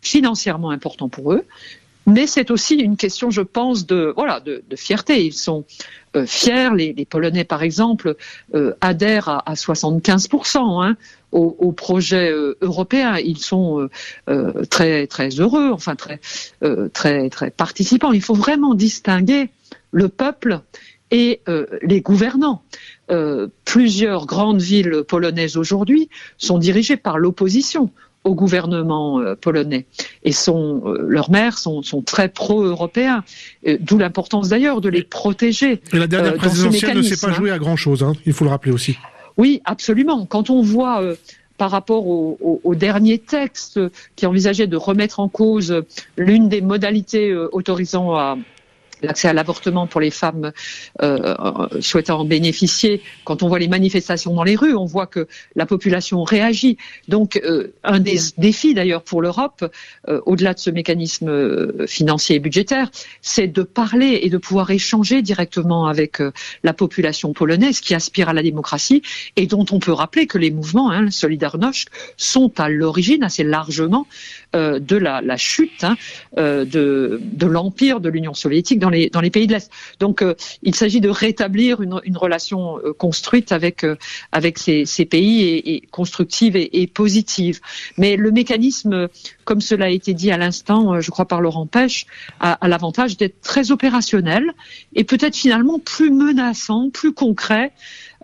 financièrement 0.00 0.70
important 0.70 1.08
pour 1.08 1.32
eux, 1.32 1.44
mais 2.06 2.26
c'est 2.26 2.50
aussi 2.50 2.74
une 2.74 2.96
question, 2.96 3.30
je 3.30 3.40
pense, 3.40 3.86
de 3.86 4.12
voilà 4.14 4.40
de, 4.40 4.62
de 4.68 4.76
fierté. 4.76 5.24
Ils 5.24 5.32
sont 5.32 5.64
euh, 6.16 6.26
fiers. 6.26 6.70
Les, 6.74 6.92
les, 6.92 7.04
Polonais, 7.04 7.44
par 7.44 7.62
exemple, 7.62 8.16
euh, 8.54 8.74
adhèrent 8.80 9.28
à, 9.28 9.50
à 9.50 9.54
75% 9.54 10.84
hein, 10.84 10.96
au, 11.32 11.56
au, 11.58 11.72
projet 11.72 12.30
euh, 12.30 12.56
européen. 12.60 13.16
Ils 13.18 13.38
sont 13.38 13.88
euh, 14.28 14.64
très 14.66 15.06
très 15.06 15.28
heureux, 15.28 15.70
enfin 15.72 15.96
très 15.96 16.20
très 16.92 17.30
très 17.30 17.50
participants. 17.50 18.12
Il 18.12 18.22
faut 18.22 18.34
vraiment 18.34 18.74
distinguer 18.74 19.48
le 19.92 20.08
peuple 20.08 20.60
et 21.10 21.40
les 21.82 22.00
gouvernants. 22.00 22.62
plusieurs 23.64 24.26
grandes 24.26 24.60
villes 24.60 25.04
polonaises 25.06 25.56
aujourd'hui 25.56 26.08
sont 26.38 26.58
dirigées 26.58 26.96
par 26.96 27.18
l'opposition 27.18 27.90
au 28.24 28.34
gouvernement 28.34 29.20
euh, 29.20 29.34
polonais 29.34 29.86
et 30.24 30.32
sont 30.32 30.82
euh, 30.86 31.04
leurs 31.06 31.30
maires 31.30 31.58
sont, 31.58 31.82
sont 31.82 32.02
très 32.02 32.28
pro-européens, 32.28 33.22
euh, 33.66 33.76
d'où 33.80 33.98
l'importance 33.98 34.48
d'ailleurs 34.48 34.80
de 34.80 34.88
les 34.88 35.02
protéger. 35.02 35.80
Et 35.92 35.98
la 35.98 36.06
dernière 36.06 36.34
présidentielle 36.34 36.96
ne 36.96 37.02
s'est 37.02 37.24
pas 37.24 37.32
jouée 37.32 37.50
à 37.50 37.58
grand 37.58 37.76
chose, 37.76 38.02
hein, 38.02 38.14
il 38.26 38.32
faut 38.32 38.44
le 38.44 38.50
rappeler 38.50 38.72
aussi. 38.72 38.96
Oui, 39.36 39.60
absolument. 39.64 40.26
Quand 40.26 40.48
on 40.48 40.62
voit 40.62 41.02
par 41.58 41.70
rapport 41.70 42.06
au, 42.06 42.38
au, 42.40 42.60
au, 42.62 42.74
dernier 42.74 43.18
texte 43.18 43.80
qui 44.16 44.26
envisageait 44.26 44.68
de 44.68 44.76
remettre 44.76 45.18
en 45.20 45.28
cause 45.28 45.82
l'une 46.16 46.48
des 46.48 46.60
modalités 46.60 47.34
autorisant 47.34 48.14
à 48.14 48.38
l'accès 49.04 49.28
à 49.28 49.32
l'avortement 49.32 49.86
pour 49.86 50.00
les 50.00 50.10
femmes 50.10 50.52
euh, 51.02 51.34
souhaitant 51.80 52.20
en 52.20 52.24
bénéficier. 52.24 53.02
Quand 53.24 53.42
on 53.42 53.48
voit 53.48 53.58
les 53.58 53.68
manifestations 53.68 54.34
dans 54.34 54.44
les 54.44 54.56
rues, 54.56 54.74
on 54.74 54.84
voit 54.84 55.06
que 55.06 55.26
la 55.54 55.66
population 55.66 56.22
réagit. 56.24 56.76
Donc, 57.08 57.36
euh, 57.36 57.72
un 57.84 58.00
des 58.00 58.18
défis 58.38 58.74
d'ailleurs 58.74 59.02
pour 59.02 59.22
l'Europe, 59.22 59.64
euh, 60.08 60.20
au-delà 60.26 60.54
de 60.54 60.58
ce 60.58 60.70
mécanisme 60.70 61.86
financier 61.86 62.36
et 62.36 62.38
budgétaire, 62.38 62.90
c'est 63.22 63.48
de 63.48 63.62
parler 63.62 64.20
et 64.22 64.30
de 64.30 64.38
pouvoir 64.38 64.70
échanger 64.70 65.22
directement 65.22 65.86
avec 65.86 66.22
la 66.62 66.72
population 66.72 67.32
polonaise 67.32 67.80
qui 67.80 67.94
aspire 67.94 68.28
à 68.28 68.32
la 68.32 68.42
démocratie 68.42 69.02
et 69.36 69.46
dont 69.46 69.66
on 69.70 69.78
peut 69.78 69.92
rappeler 69.92 70.26
que 70.26 70.38
les 70.38 70.50
mouvements, 70.50 70.90
hein, 70.90 71.10
Solidarność, 71.10 71.88
sont 72.16 72.58
à 72.58 72.68
l'origine 72.68 73.22
assez 73.22 73.44
largement 73.44 74.06
de 74.52 74.96
la, 74.96 75.20
la 75.20 75.36
chute 75.36 75.84
hein, 75.84 75.96
de, 76.36 77.20
de 77.20 77.46
l'empire 77.46 78.00
de 78.00 78.08
l'Union 78.08 78.34
soviétique 78.34 78.78
dans 78.78 78.90
dans 79.12 79.20
les 79.20 79.30
pays 79.30 79.46
de 79.46 79.52
l'Est. 79.52 79.70
Donc 80.00 80.22
euh, 80.22 80.34
il 80.62 80.74
s'agit 80.74 81.00
de 81.00 81.08
rétablir 81.08 81.80
une, 81.82 82.16
relation 82.16 82.78
euh, 82.78 82.92
construite 82.92 83.52
avec, 83.52 83.84
euh, 83.84 83.96
avec 84.32 84.58
ces, 84.58 84.84
pays 85.04 85.42
et, 85.42 85.82
constructive 85.90 86.56
et, 86.56 86.86
positive. 86.86 87.60
Mais 87.98 88.16
le 88.16 88.30
mécanisme, 88.30 89.08
comme 89.44 89.60
cela 89.60 89.86
a 89.86 89.88
été 89.88 90.14
dit 90.14 90.30
à 90.30 90.36
l'instant, 90.36 91.00
je 91.00 91.10
crois 91.10 91.26
par 91.26 91.40
Laurent 91.40 91.66
Pêche, 91.66 92.06
a 92.40 92.58
l'avantage 92.68 93.16
d'être 93.16 93.40
très 93.40 93.70
opérationnel 93.70 94.52
et 94.94 95.04
peut-être 95.04 95.36
finalement 95.36 95.78
plus 95.78 96.10
menaçant, 96.10 96.90
plus 96.90 97.12
concret 97.12 97.72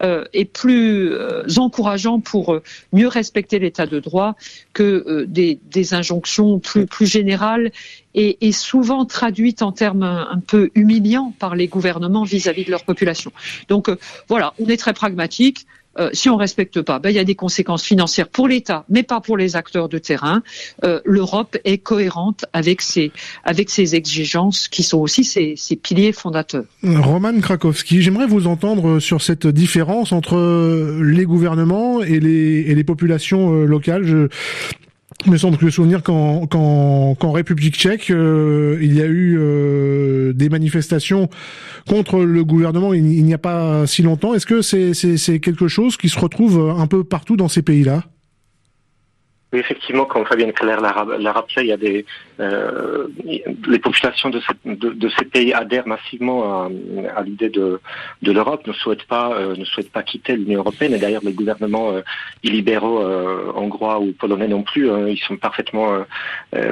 euh, 0.03 0.25
est 0.33 0.47
plus 0.47 1.13
euh, 1.13 1.43
encourageant 1.59 2.21
pour 2.21 2.55
euh, 2.55 2.63
mieux 2.93 3.09
respecter 3.09 3.59
l'état 3.59 3.87
de 3.87 4.01
droit 4.01 4.35
que 4.73 5.27
des, 5.29 5.95
injonctions 5.95 6.59
plus, 6.59 6.87
plus 6.87 7.07
générales 7.07 7.71
et, 8.15 8.53
souvent 8.53 9.05
traduites 9.05 9.63
en 9.63 9.73
termes 9.73 10.03
un, 10.03 10.29
un 10.31 10.41
peu 10.41 10.71
humiliants 10.75 11.35
par 11.39 11.55
les 11.55 11.69
gouvernements 11.69 12.25
vis-à-vis 12.25 12.63
-vis 12.63 12.67
de 12.67 12.71
leur 12.71 12.85
population. 12.85 13.31
Donc 13.69 13.91
voilà, 14.29 14.55
on 14.59 14.67
est 14.67 14.77
très 14.77 14.95
pragmatique. 14.95 15.67
Euh, 15.99 16.11
si 16.13 16.29
on 16.29 16.37
respecte 16.37 16.81
pas, 16.83 16.99
ben, 16.99 17.11
il 17.11 17.17
y 17.17 17.19
a 17.19 17.25
des 17.25 17.35
conséquences 17.35 17.83
financières 17.83 18.29
pour 18.29 18.49
l'État, 18.49 18.85
mais 18.89 19.03
pas 19.03 19.21
pour 19.21 19.37
les 19.37 19.57
acteurs 19.57 19.89
de 19.89 19.99
terrain. 19.99 20.43
Euh, 20.85 21.01
L'Europe 21.05 21.57
est 21.65 21.79
cohérente 21.79 22.45
avec 22.53 22.81
ses, 22.81 23.11
avec 23.45 23.71
ses 23.71 23.95
exigences 23.95 24.69
qui 24.69 24.83
sont 24.83 24.99
aussi 24.99 25.25
ses, 25.25 25.55
ses 25.57 25.77
piliers 25.77 26.13
fondateurs. 26.13 26.65
Roman 26.85 27.39
Krakowski, 27.41 28.03
j'aimerais 28.03 28.27
vous 28.27 28.47
entendre 28.47 29.01
sur 29.01 29.21
cette 29.21 29.47
différence 29.47 30.13
entre 30.13 31.01
les 31.03 31.25
gouvernements 31.25 32.03
et 32.03 32.21
les, 32.21 32.65
et 32.69 32.75
les 32.75 32.85
populations 32.85 33.53
euh, 33.53 33.65
locales. 33.65 34.29
Il 35.27 35.33
me 35.33 35.37
semble 35.37 35.57
que 35.59 35.65
le 35.65 35.71
souvenir 35.71 36.03
qu'en 36.03 36.47
qu'en 36.47 37.33
République 37.33 37.75
tchèque, 37.77 38.11
euh, 38.11 38.79
il 38.81 38.95
y 38.95 39.03
a 39.03 39.07
eu 39.07 39.37
euh, 39.39 40.33
des 40.33 40.49
manifestations 40.49 41.29
contre 41.89 42.21
le 42.21 42.45
gouvernement 42.45 42.95
il, 42.95 43.25
n'y 43.25 43.35
a 43.35 43.39
pas 43.39 43.87
si 43.87 44.03
longtemps. 44.03 44.35
Est-ce 44.35 44.47
que 44.47 44.63
c'est 44.63 44.95
c'est 44.95 45.41
quelque 45.41 45.69
chose 45.69 45.97
qui 45.97 46.09
se 46.09 46.19
retrouve 46.19 46.75
un 46.79 46.87
peu 46.87 47.05
partout 47.05 47.37
dans 47.37 47.49
ces 47.49 47.63
pays-là? 47.63 48.05
Oui, 49.53 49.59
effectivement, 49.59 50.05
comme 50.05 50.25
Fabien 50.27 50.53
Claire 50.53 50.81
l'a 50.81 50.93
rappelé, 51.33 51.63
il 51.63 51.67
y 51.67 51.73
a 51.73 51.77
des 51.77 52.07
euh, 52.39 53.09
les 53.67 53.79
populations 53.81 54.31
de, 54.31 54.41
de, 54.65 55.09
ces 55.19 55.25
pays 55.25 55.53
adhèrent 55.53 55.89
massivement 55.89 56.69
à, 57.17 57.23
l'idée 57.25 57.49
de, 57.49 57.81
de 58.23 58.33
l'Europe, 58.33 58.65
ne 58.69 58.73
souhaitent 58.73 59.09
pas 59.09 59.33
euh, 59.33 59.57
ne 59.57 59.65
souhaitent 59.65 59.91
pas 59.91 60.05
quitter 60.05 60.37
l'Union 60.37 60.61
européenne. 60.61 60.95
Et 60.95 60.99
d'ailleurs, 60.99 61.23
les 61.25 61.33
gouvernements 61.33 61.93
euh, 61.93 62.03
illibéraux 62.45 63.01
hongrois 63.57 63.99
ou 63.99 64.13
polonais 64.13 64.47
non 64.47 64.63
plus, 64.63 64.89
hein, 64.89 65.09
ils 65.09 65.19
sont 65.19 65.37
parfaitement 65.37 66.05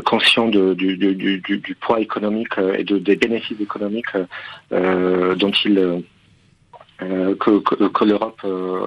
conscients 0.05 0.49
du, 0.49 0.75
du, 0.77 1.17
du, 1.41 1.77
poids 1.81 2.01
économique 2.01 2.55
et 2.79 2.85
de, 2.85 2.99
des 2.99 3.17
bénéfices 3.17 3.61
économiques 3.61 4.15
dont 4.71 5.53
ils 5.65 6.05
que, 6.99 7.59
que, 7.61 7.89
que 7.89 8.05
l'Europe 8.05 8.41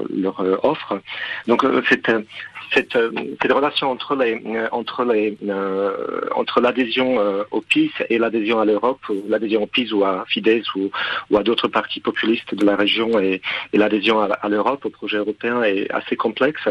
leur 0.10 0.66
offre. 0.66 1.02
Donc 1.48 1.64
cette, 1.88 2.96
euh, 2.96 3.12
relation 3.50 3.92
entre 3.92 4.16
les 4.16 4.42
euh, 4.46 4.68
entre 4.72 5.04
les 5.04 5.38
euh, 5.48 6.22
entre 6.36 6.62
l'adhésion 6.62 7.18
au 7.52 7.62
PIS 7.62 7.92
et 8.10 8.18
l'adhésion 8.18 8.60
à 8.60 8.66
l'Europe, 8.66 9.02
l'adhésion 9.28 9.64
au 9.64 9.68
PIS 9.68 9.92
ou 9.94 10.04
à 10.04 10.26
Fidesz 10.28 10.64
ou, 10.76 10.90
ou 11.30 11.38
à 11.38 11.44
d'autres 11.44 11.68
partis 11.68 12.00
populistes 12.00 12.56
de 12.56 12.66
la 12.66 12.76
région 12.76 13.20
et, 13.20 13.42
et 13.74 13.78
l'adhésion 13.78 14.20
à, 14.22 14.50
l'Europe, 14.50 14.86
au 14.86 14.90
projet 14.90 15.18
européen 15.18 15.64
est 15.64 15.92
assez 15.92 16.16
complexe. 16.16 16.62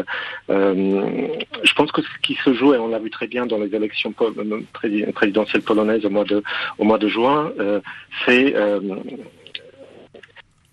je 0.49 1.73
pense 1.75 1.91
que 1.91 2.01
ce 2.01 2.07
qui 2.23 2.35
se 2.43 2.53
joue 2.53 2.73
et 2.73 2.77
on 2.77 2.87
l'a 2.87 2.99
vu 2.99 3.09
très 3.09 3.27
bien 3.27 3.45
dans 3.45 3.57
les 3.57 3.73
élections 3.75 4.13
présidentielles 5.13 5.61
polonaises 5.61 6.05
au 6.05 6.09
mois 6.09 6.25
de 6.25 6.43
au 6.77 6.83
mois 6.83 6.97
de 6.97 7.07
juin, 7.07 7.51
c'est 8.25 8.55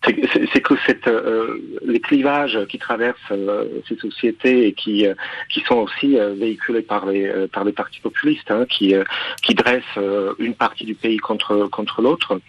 c'est 0.05 0.61
que 0.61 0.75
cette, 0.87 1.09
euh, 1.09 1.59
les 1.85 2.01
clivages 2.01 2.59
qui 2.69 2.79
traversent 2.79 3.19
euh, 3.33 3.65
ces 3.89 3.97
sociétés 3.97 4.69
et 4.69 4.73
qui, 4.73 5.07
euh, 5.07 5.15
qui 5.49 5.61
sont 5.63 5.77
aussi 5.77 6.17
véhiculés 6.37 6.83
par 6.83 7.07
les, 7.07 7.49
par 7.53 7.65
les 7.65 7.73
partis 7.73 8.01
populistes, 8.01 8.51
hein, 8.51 8.65
qui, 8.67 8.95
qui 9.43 9.55
dressent 9.55 9.99
une 10.39 10.55
partie 10.55 10.85
du 10.85 10.95
pays 10.95 11.19
contre, 11.19 11.69
contre 11.71 12.01
l'autre, 12.01 12.41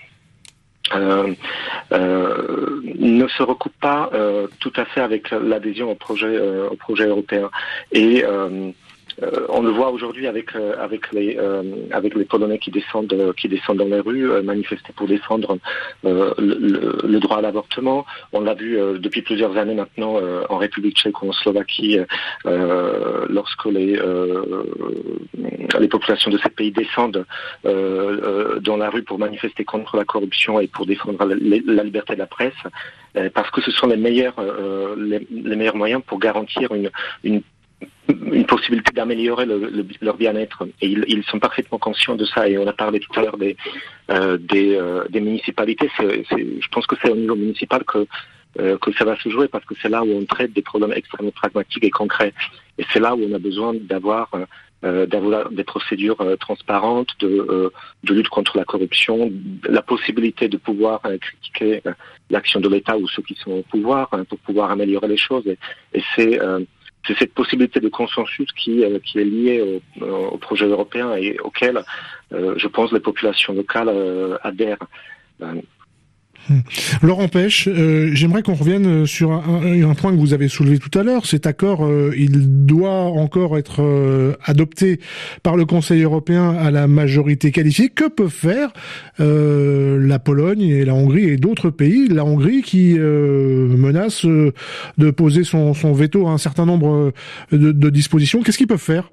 ne 0.96 1.36
se 3.28 3.44
recoupent 3.44 3.80
pas 3.82 4.10
tout 4.60 4.74
à 4.76 4.86
fait 4.86 5.02
avec 5.02 5.32
l'adhésion 5.32 5.92
au 5.92 5.96
projet, 5.96 6.40
au 6.40 6.76
projet 6.76 7.08
européen. 7.08 7.50
Et 7.92 8.24
euh, 9.24 9.46
on 9.50 9.62
le 9.62 9.72
voit 9.72 9.92
aujourd'hui 9.92 10.28
avec 10.28 10.56
euh, 10.56 10.76
avec 10.80 11.12
les 11.12 11.38
euh, 11.38 11.64
avec 11.92 12.16
les 12.16 12.26
Polonais 12.26 12.60
qui 12.60 12.72
descendent 12.72 13.34
qui 13.38 13.48
descendent 13.48 13.78
dans 13.78 13.86
les 13.86 14.00
rues 14.00 14.42
manifester 14.44 14.94
pour 14.96 15.08
défendre 15.08 15.58
le, 16.04 17.20
droit 17.20 17.38
à 17.38 17.42
l'avortement. 17.42 18.06
On 18.32 18.42
l'a 18.42 18.54
vu 18.54 18.78
depuis 19.00 19.22
plusieurs 19.22 19.58
années 19.58 19.74
maintenant 19.74 20.18
en 20.50 20.58
République 20.58 20.98
tchèque 20.98 21.22
ou 21.22 21.30
en 21.30 21.34
Slovaquie 21.34 21.98
lorsque 22.46 23.66
les 23.66 24.00
les 25.80 25.88
populations 25.88 26.32
de 26.32 26.38
ces 26.38 26.50
pays 26.50 26.72
descendent 26.72 27.26
dans 27.64 28.78
la 28.78 28.90
rue 28.90 29.04
pour 29.04 29.20
manifester 29.20 29.66
contre 29.66 29.98
la 29.98 30.06
corruption 30.06 30.60
et 30.60 30.68
pour 30.68 30.86
défendre 30.86 31.26
la, 31.26 31.84
liberté 31.84 32.14
de 32.14 32.20
la 32.20 32.28
presse 32.28 32.54
parce 33.34 33.52
que 33.52 33.62
ce 33.62 33.72
sont 33.72 33.88
les 33.88 33.98
meilleurs 33.98 34.36
les, 34.98 35.56
meilleurs 35.56 35.76
moyens 35.76 36.02
pour 36.06 36.20
garantir 36.20 36.74
une, 36.74 36.90
une 37.24 37.42
une 38.08 38.46
possibilité 38.46 38.92
d'améliorer 38.92 39.46
leur 40.02 40.18
bien-être. 40.18 40.68
Et 40.82 40.88
ils, 40.88 41.24
sont 41.24 41.40
parfaitement 41.40 41.78
conscients 41.78 42.16
de 42.16 42.26
ça. 42.26 42.48
Et 42.50 42.58
on 42.58 42.68
a 42.68 42.74
parlé 42.74 43.00
tout 43.00 43.12
à 43.20 43.24
l'heure 43.24 43.38
des, 43.38 43.56
euh, 44.12 44.38
euh, 44.54 45.06
des, 45.10 45.20
municipalités. 45.20 45.90
je 46.00 46.68
pense 46.72 46.88
que 46.88 46.96
c'est 47.02 47.10
au 47.10 47.16
niveau 47.16 47.36
municipal 47.36 47.84
que, 47.84 48.08
euh, 48.60 48.78
que 48.78 48.92
ça 48.94 49.06
va 49.06 49.16
se 49.18 49.30
jouer 49.30 49.48
parce 49.48 49.66
que 49.66 49.76
c'est 49.82 49.90
là 49.90 50.04
où 50.04 50.12
on 50.12 50.26
traite 50.26 50.54
des 50.54 50.62
problèmes 50.62 50.94
extrêmement 50.94 51.32
pragmatiques 51.32 51.84
et 51.84 51.92
concrets. 51.92 52.34
Et 52.78 52.86
c'est 52.92 53.00
là 53.00 53.16
où 53.16 53.22
on 53.30 53.34
a 53.34 53.40
besoin 53.40 53.74
d'avoir 53.74 54.30
des 54.82 55.64
procédures 55.66 56.24
transparentes 56.40 57.10
de, 57.20 57.72
de 58.04 58.14
lutte 58.14 58.30
contre 58.30 58.58
la 58.58 58.64
corruption, 58.64 59.32
la 59.68 59.82
possibilité 59.82 60.48
de 60.48 60.58
pouvoir 60.58 61.02
critiquer 61.02 61.82
l'action 62.30 62.62
de 62.62 62.70
l'État 62.70 62.98
ou 62.98 63.08
ceux 63.08 63.22
qui 63.22 63.36
sont 63.36 63.52
au 63.52 63.64
pouvoir 63.64 64.08
hein, 64.14 64.24
pour 64.24 64.40
pouvoir 64.40 64.72
améliorer 64.72 65.10
les 65.10 65.18
choses. 65.18 65.46
Et 65.94 66.02
c'est 66.16 66.40
c'est 67.10 67.18
cette 67.18 67.34
possibilité 67.34 67.80
de 67.80 67.90
consensus 67.90 68.52
qui, 68.54 68.84
euh, 68.84 69.00
est 69.16 69.24
liée 69.24 69.82
au, 70.02 70.38
projet 70.38 70.68
européen 70.68 71.16
et 71.16 71.40
auquel, 71.40 71.84
euh, 72.34 72.54
je 72.58 72.68
pense, 72.68 72.92
les 72.92 73.00
populations 73.00 73.54
locales 73.54 73.90
euh, 73.90 74.38
adhèrent. 74.44 74.78
Hmm. 76.48 76.60
Laurent 77.02 77.28
Pêche, 77.28 77.68
euh, 77.68 78.12
j'aimerais 78.14 78.44
qu'on 78.44 78.54
revienne 78.54 79.06
sur 79.06 79.32
un, 79.32 79.94
point 79.94 80.12
que 80.12 80.18
vous 80.18 80.34
avez 80.34 80.48
soulevé 80.48 80.80
tout 80.80 80.98
à 80.98 81.04
l'heure. 81.04 81.26
Cet 81.26 81.46
accord, 81.46 81.86
euh, 81.86 82.14
il 82.18 82.66
doit 82.66 82.90
encore 82.90 83.58
être 83.58 83.82
euh, 83.82 84.34
adopté 84.44 85.00
par 85.44 85.58
le 85.58 85.66
Conseil 85.66 86.04
européen 86.04 86.52
à 86.52 86.72
la 86.72 86.88
majorité 86.88 87.52
qualifiée. 87.52 87.90
Que 87.90 88.08
peuvent 88.08 88.30
faire 88.30 88.72
la 89.20 90.20
Pologne 90.20 90.62
et 90.62 90.86
la 90.86 90.94
Hongrie 90.94 91.26
et 91.26 91.38
d'autres 91.38 91.70
pays? 91.70 92.08
La 92.08 92.24
Hongrie 92.26 92.62
qui 92.62 92.98
menace 92.98 94.26
de 94.26 95.12
poser 95.12 95.44
son, 95.44 95.74
veto 95.94 96.28
à 96.28 96.32
un 96.32 96.38
certain 96.38 96.66
nombre 96.66 97.14
de, 97.52 97.72
de 97.72 97.90
dispositions. 97.90 98.42
Qu'est-ce 98.42 98.58
qu'ils 98.58 98.68
peuvent 98.68 98.80
faire? 98.80 99.12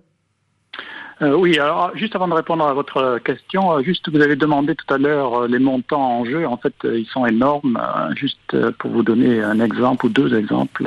Euh, 1.23 1.35
oui, 1.35 1.59
alors 1.59 1.97
juste 1.97 2.15
avant 2.15 2.29
de 2.29 2.35
répondre 2.35 2.67
à 2.67 2.75
votre 2.75 3.19
question, 3.25 3.73
euh, 3.73 3.83
juste 3.83 4.11
vous 4.11 4.21
avez 4.21 4.37
demandé 4.37 4.75
tout 4.75 4.93
à 4.93 4.99
l'heure 4.99 5.45
euh, 5.45 5.49
les 5.49 5.59
montants 5.59 6.21
en 6.21 6.25
jeu. 6.27 6.47
En 6.47 6.59
fait, 6.59 6.75
ils 6.85 7.07
sont 7.07 7.25
énormes. 7.25 7.81
juste 8.15 8.57
pour 8.79 8.91
vous 8.91 9.03
donner 9.03 9.43
un 9.43 9.61
exemple 9.61 10.07
ou 10.07 10.09
deux 10.11 10.37
exemples. 10.37 10.85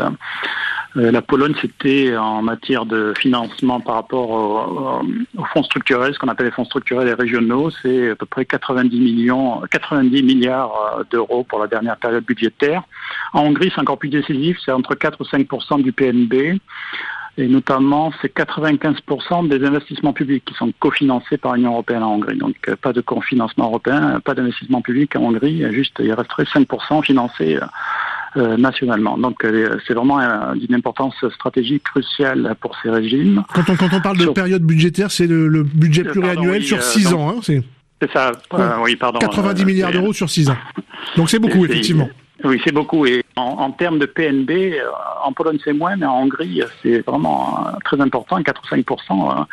la 0.94 1.22
Pologne, 1.24 1.56
c'était 1.60 2.16
en 2.16 2.44
matière 2.44 2.86
de 2.86 3.14
financement 3.18 3.80
par 3.80 3.96
rapport 3.96 4.30
aux 4.30 5.46
fonds 5.54 5.64
structurels, 5.64 6.14
ce 6.14 6.20
qu'on 6.20 6.28
appelle 6.28 6.48
les 6.48 6.52
fonds 6.52 6.66
structurels 6.66 7.08
et 7.08 7.14
régionaux, 7.14 7.72
c'est 7.82 8.12
à 8.12 8.16
peu 8.16 8.26
près 8.26 8.46
90 8.46 9.00
millions, 9.00 9.62
90 9.72 10.24
milliards 10.24 11.04
d'euros 11.10 11.44
pour 11.44 11.60
la 11.60 11.68
dernière 11.68 11.98
période 11.98 12.24
budgétaire. 12.24 12.84
En 13.34 13.46
Hongrie, 13.46 13.72
c'est 13.74 13.82
encore 13.82 13.98
plus 13.98 14.10
décisif, 14.10 14.58
c'est 14.64 14.72
entre 14.72 14.94
4 14.96 15.22
ou 15.22 15.24
5% 15.24 15.82
du 15.82 15.92
PNB 15.92 16.60
et 17.38 17.48
notamment 17.48 18.12
c'est 18.22 18.34
95% 18.36 19.48
des 19.48 19.66
investissements 19.66 20.14
publics 20.14 20.44
qui 20.46 20.54
sont 20.56 20.72
cofinancés 20.80 21.38
par 21.38 21.56
l'Union 21.56 21.72
européenne 21.72 22.04
en 22.04 22.16
Hongrie. 22.16 22.38
Donc 22.38 22.56
euh, 22.68 22.76
pas 22.76 22.94
de 22.94 23.02
cofinancement 23.02 23.66
européen, 23.66 24.20
pas 24.24 24.34
d'investissement 24.34 24.82
public 24.82 25.16
en 25.16 25.22
Hongrie, 25.22 25.64
juste 25.74 25.96
il 26.00 26.12
resterait 26.14 26.44
5% 26.44 27.04
financés 27.04 27.60
euh, 28.38 28.58
nationalement. 28.58 29.18
Donc 29.18 29.44
euh, 29.44 29.78
c'est 29.88 29.94
vraiment 29.94 30.20
d'une 30.56 30.76
importance 30.76 31.16
stratégique 31.34 31.84
cruciale 31.84 32.56
pour 32.60 32.76
ces 32.82 32.90
régimes. 32.90 33.44
Quand 33.54 33.70
on, 33.70 33.76
quand 33.76 33.94
on 33.94 34.02
parle 34.02 34.18
de 34.18 34.28
période 34.28 34.64
budgétaire, 34.64 35.12
c'est 35.12 35.28
le, 35.28 35.64
budget 35.64 36.04
pluriannuel 36.04 36.64
sur 36.64 36.82
6 36.82 37.14
ans. 37.14 37.30
Hein, 37.30 37.42
c'est 37.42 38.12
ça, 38.12 38.32
oui, 38.82 38.96
pardon. 38.96 39.20
90 39.20 39.66
milliards 39.66 39.92
d'euros 39.92 40.14
sur 40.14 40.30
6 40.30 40.50
ans. 40.50 40.58
Donc 41.18 41.30
c'est 41.30 41.40
beaucoup, 41.40 41.66
effectivement. 41.66 42.10
Oui, 42.44 42.62
c'est 42.64 42.74
beaucoup. 42.74 43.06
Et 43.06 43.24
en, 43.40 43.72
termes 43.72 44.00
de 44.00 44.06
PNB, 44.06 44.52
euh, 44.52 44.90
en 45.24 45.34
Pologne 45.34 45.60
c'est 45.64 45.74
moins, 45.74 45.96
mais 45.96 46.06
en 46.06 46.24
Hongrie 46.24 46.62
c'est 46.82 47.00
vraiment 47.06 47.68
euh, 47.68 47.72
très 47.84 48.00
important, 48.02 48.42
4 48.42 48.62
ou 48.62 48.76
5% 48.76 49.40
euh, 49.40 49.44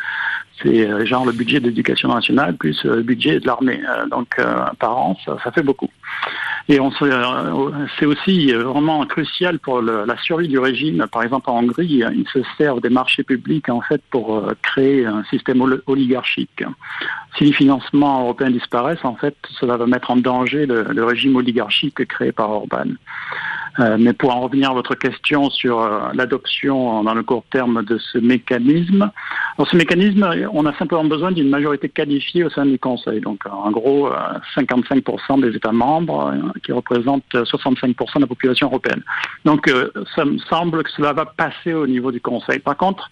c'est 0.63 1.05
genre 1.05 1.25
le 1.25 1.33
budget 1.33 1.59
d'éducation 1.59 2.13
nationale 2.13 2.55
plus 2.57 2.83
le 2.83 3.03
budget 3.03 3.39
de 3.39 3.45
l'armée. 3.45 3.79
Donc 4.09 4.41
par 4.79 4.97
an, 4.97 5.15
ça, 5.23 5.51
fait 5.51 5.61
beaucoup. 5.61 5.89
Et 6.67 6.79
c'est 7.99 8.05
aussi 8.07 8.51
vraiment 8.53 9.05
crucial 9.05 9.59
pour 9.59 9.83
la 9.83 10.17
survie 10.17 10.47
du 10.47 10.57
régime. 10.57 11.05
Par 11.11 11.21
exemple 11.21 11.51
en 11.51 11.59
Hongrie, 11.59 12.01
ils 12.11 12.27
se 12.33 12.39
servent 12.57 12.81
des 12.81 12.89
marchés 12.89 13.21
publics 13.21 13.69
en 13.69 13.81
fait 13.81 14.01
pour 14.09 14.51
créer 14.63 15.05
un 15.05 15.23
système 15.25 15.61
oligarchique. 15.85 16.63
Si 17.37 17.43
les 17.43 17.53
financements 17.53 18.21
européens 18.21 18.49
disparaissent, 18.49 19.05
en 19.05 19.15
fait, 19.15 19.35
cela 19.59 19.77
va 19.77 19.85
mettre 19.85 20.09
en 20.09 20.15
danger 20.15 20.65
le, 20.65 21.03
régime 21.03 21.35
oligarchique 21.35 22.03
créé 22.07 22.31
par 22.31 22.49
Orban. 22.49 22.95
Euh, 23.79 23.97
mais 23.99 24.13
pour 24.13 24.35
en 24.35 24.41
revenir 24.41 24.71
à 24.71 24.73
votre 24.73 24.95
question 24.95 25.49
sur 25.49 25.79
euh, 25.79 26.09
l'adoption 26.13 27.03
dans 27.03 27.13
le 27.13 27.23
court 27.23 27.43
terme 27.51 27.83
de 27.83 27.97
ce 27.97 28.17
mécanisme, 28.17 29.11
dans 29.57 29.65
ce 29.65 29.75
mécanisme, 29.75 30.27
on 30.53 30.65
a 30.65 30.73
simplement 30.77 31.05
besoin 31.05 31.31
d'une 31.31 31.49
majorité 31.49 31.89
qualifiée 31.89 32.43
au 32.43 32.49
sein 32.49 32.65
du 32.65 32.79
Conseil. 32.79 33.21
Donc, 33.21 33.45
en 33.45 33.71
gros, 33.71 34.09
55% 34.55 35.41
des 35.41 35.55
États 35.55 35.71
membres 35.71 36.33
qui 36.63 36.71
représentent 36.71 37.23
65% 37.33 38.15
de 38.15 38.21
la 38.21 38.27
population 38.27 38.67
européenne. 38.67 39.01
Donc, 39.45 39.71
ça 40.15 40.25
me 40.25 40.37
semble 40.37 40.83
que 40.83 40.91
cela 40.91 41.13
va 41.13 41.25
passer 41.25 41.73
au 41.73 41.87
niveau 41.87 42.11
du 42.11 42.21
Conseil. 42.21 42.59
Par 42.59 42.77
contre, 42.77 43.09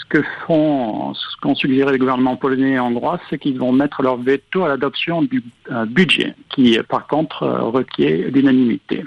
ce 0.00 0.04
que 0.08 0.24
font, 0.46 1.14
ce 1.14 1.36
qu'ont 1.40 1.54
suggéré 1.54 1.92
les 1.92 1.98
gouvernements 1.98 2.36
polonais 2.36 2.72
et 2.72 2.80
hongrois, 2.80 3.20
c'est 3.28 3.38
qu'ils 3.38 3.58
vont 3.58 3.72
mettre 3.72 4.02
leur 4.02 4.16
veto 4.16 4.64
à 4.64 4.68
l'adoption 4.68 5.22
du 5.22 5.42
budget, 5.86 6.34
qui 6.48 6.78
par 6.88 7.06
contre 7.06 7.46
requiert 7.46 8.30
l'unanimité. 8.32 9.04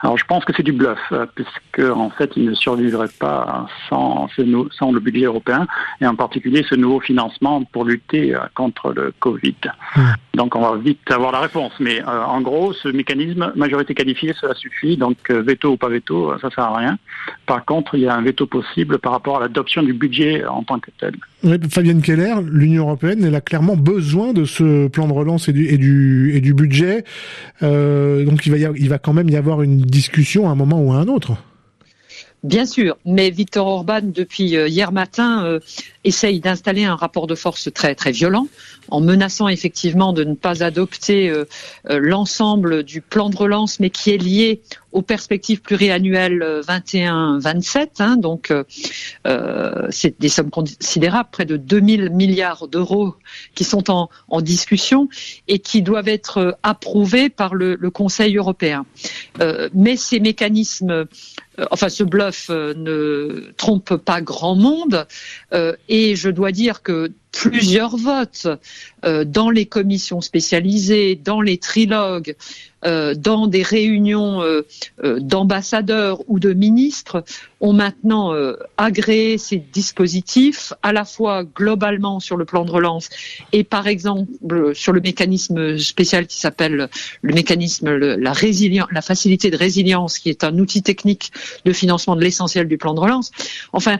Alors 0.00 0.16
je 0.16 0.24
pense 0.24 0.44
que 0.44 0.52
c'est 0.56 0.62
du 0.62 0.72
bluff, 0.72 0.98
euh, 1.12 1.26
puisque 1.34 1.80
en 1.80 2.10
fait 2.10 2.30
il 2.36 2.44
ne 2.50 2.54
survivrait 2.54 3.08
pas 3.18 3.66
sans, 3.88 4.28
sans 4.70 4.92
le 4.92 5.00
budget 5.00 5.24
européen, 5.24 5.66
et 6.00 6.06
en 6.06 6.14
particulier 6.14 6.64
ce 6.68 6.74
nouveau 6.74 7.00
financement 7.00 7.64
pour 7.64 7.84
lutter 7.84 8.34
euh, 8.34 8.40
contre 8.54 8.92
le 8.92 9.12
Covid. 9.18 9.56
Mmh. 9.96 10.00
Donc 10.34 10.54
on 10.54 10.60
va 10.60 10.76
vite 10.76 11.10
avoir 11.10 11.32
la 11.32 11.40
réponse, 11.40 11.72
mais 11.80 12.00
euh, 12.00 12.24
en 12.24 12.40
gros 12.40 12.72
ce 12.72 12.88
mécanisme 12.88 13.52
majorité 13.56 13.94
qualifiée 13.94 14.34
cela 14.40 14.54
suffit, 14.54 14.96
donc 14.96 15.16
veto 15.30 15.72
ou 15.72 15.76
pas 15.76 15.88
veto 15.88 16.38
ça 16.38 16.50
sert 16.50 16.64
à 16.64 16.76
rien. 16.76 16.98
Par 17.46 17.64
contre 17.64 17.96
il 17.96 18.02
y 18.02 18.08
a 18.08 18.14
un 18.14 18.22
veto 18.22 18.46
possible 18.46 18.98
par 18.98 19.12
rapport 19.12 19.38
à 19.38 19.40
l'adoption 19.40 19.82
du 19.82 19.92
budget 19.92 20.27
en 20.48 20.62
tant 20.62 20.78
que 20.78 20.90
tel. 20.98 21.14
Fabienne 21.70 22.02
Keller, 22.02 22.34
l'Union 22.50 22.84
européenne 22.84 23.24
elle 23.24 23.34
a 23.34 23.40
clairement 23.40 23.76
besoin 23.76 24.32
de 24.32 24.44
ce 24.44 24.88
plan 24.88 25.06
de 25.06 25.12
relance 25.12 25.48
et 25.48 25.52
du, 25.52 25.66
et 25.66 25.78
du, 25.78 26.32
et 26.34 26.40
du 26.40 26.54
budget, 26.54 27.04
donc 27.60 28.46
il 28.46 28.50
va, 28.50 28.58
y 28.58 28.68
il 28.76 28.88
va 28.88 28.98
quand 28.98 29.12
même 29.12 29.28
y 29.28 29.36
avoir 29.36 29.62
une 29.62 29.80
discussion 29.80 30.48
à 30.48 30.52
un 30.52 30.54
moment 30.54 30.80
ou 30.82 30.92
à 30.92 30.96
un 30.96 31.08
autre. 31.08 31.36
Bien 32.44 32.66
sûr, 32.66 32.96
mais 33.04 33.30
Victor 33.30 33.66
Orban, 33.66 34.00
depuis 34.02 34.56
euh, 34.56 34.68
hier 34.68 34.92
matin, 34.92 35.44
euh, 35.44 35.58
essaye 36.04 36.38
d'installer 36.38 36.84
un 36.84 36.94
rapport 36.94 37.26
de 37.26 37.34
force 37.34 37.68
très 37.72 37.96
très 37.96 38.12
violent, 38.12 38.46
en 38.90 39.00
menaçant 39.00 39.48
effectivement 39.48 40.12
de 40.12 40.22
ne 40.22 40.34
pas 40.34 40.62
adopter 40.62 41.30
euh, 41.30 41.44
l'ensemble 41.88 42.84
du 42.84 43.00
plan 43.00 43.28
de 43.28 43.36
relance, 43.36 43.80
mais 43.80 43.90
qui 43.90 44.10
est 44.10 44.18
lié 44.18 44.62
aux 44.92 45.02
perspectives 45.02 45.60
pluriannuelles 45.60 46.62
21-27. 46.66 47.88
Hein, 47.98 48.16
donc, 48.16 48.54
c'est 49.90 50.18
des 50.18 50.30
sommes 50.30 50.48
considérables, 50.48 51.28
près 51.30 51.44
de 51.44 51.58
2000 51.58 52.08
milliards 52.10 52.68
d'euros 52.68 53.14
qui 53.54 53.64
sont 53.64 53.90
en, 53.90 54.08
en, 54.28 54.40
discussion 54.40 55.10
et 55.46 55.58
qui 55.58 55.82
doivent 55.82 56.08
être 56.08 56.56
approuvés 56.62 57.28
par 57.28 57.54
le, 57.54 57.74
le 57.74 57.90
Conseil 57.90 58.38
européen. 58.38 58.86
mais 59.74 59.96
ces 59.96 60.20
mécanismes 60.20 60.90
euh, 60.90 61.04
enfin 61.70 61.88
ce 61.88 62.04
bluff 62.04 62.48
euh, 62.50 62.74
ne 62.74 63.52
trompe 63.56 63.96
pas 63.96 64.20
grand 64.20 64.54
monde. 64.54 65.06
Euh, 65.52 65.74
et 65.88 66.16
je 66.16 66.30
dois 66.30 66.52
dire 66.52 66.82
que 66.82 67.12
plusieurs 67.32 67.96
votes 67.96 68.48
dans 69.02 69.50
les 69.50 69.66
commissions 69.66 70.20
spécialisées, 70.20 71.14
dans 71.14 71.40
les 71.40 71.58
trilogues, 71.58 72.34
dans 72.82 73.46
des 73.48 73.62
réunions 73.62 74.42
d'ambassadeurs 75.02 76.20
ou 76.28 76.38
de 76.38 76.52
ministres 76.52 77.24
ont 77.60 77.72
maintenant 77.72 78.32
agréé 78.76 79.36
ces 79.36 79.56
dispositifs 79.56 80.72
à 80.82 80.92
la 80.92 81.04
fois 81.04 81.44
globalement 81.44 82.20
sur 82.20 82.36
le 82.36 82.44
plan 82.44 82.64
de 82.64 82.70
relance 82.70 83.08
et 83.52 83.64
par 83.64 83.88
exemple 83.88 84.74
sur 84.74 84.92
le 84.92 85.00
mécanisme 85.00 85.76
spécial 85.78 86.26
qui 86.26 86.38
s'appelle 86.38 86.88
le 87.22 87.34
mécanisme 87.34 87.90
la 87.96 88.32
résilience 88.32 88.88
la 88.92 89.02
facilité 89.02 89.50
de 89.50 89.56
résilience 89.56 90.18
qui 90.18 90.30
est 90.30 90.44
un 90.44 90.58
outil 90.58 90.82
technique 90.82 91.32
de 91.64 91.72
financement 91.72 92.16
de 92.16 92.22
l'essentiel 92.22 92.68
du 92.68 92.78
plan 92.78 92.94
de 92.94 93.00
relance. 93.00 93.30
Enfin, 93.72 93.98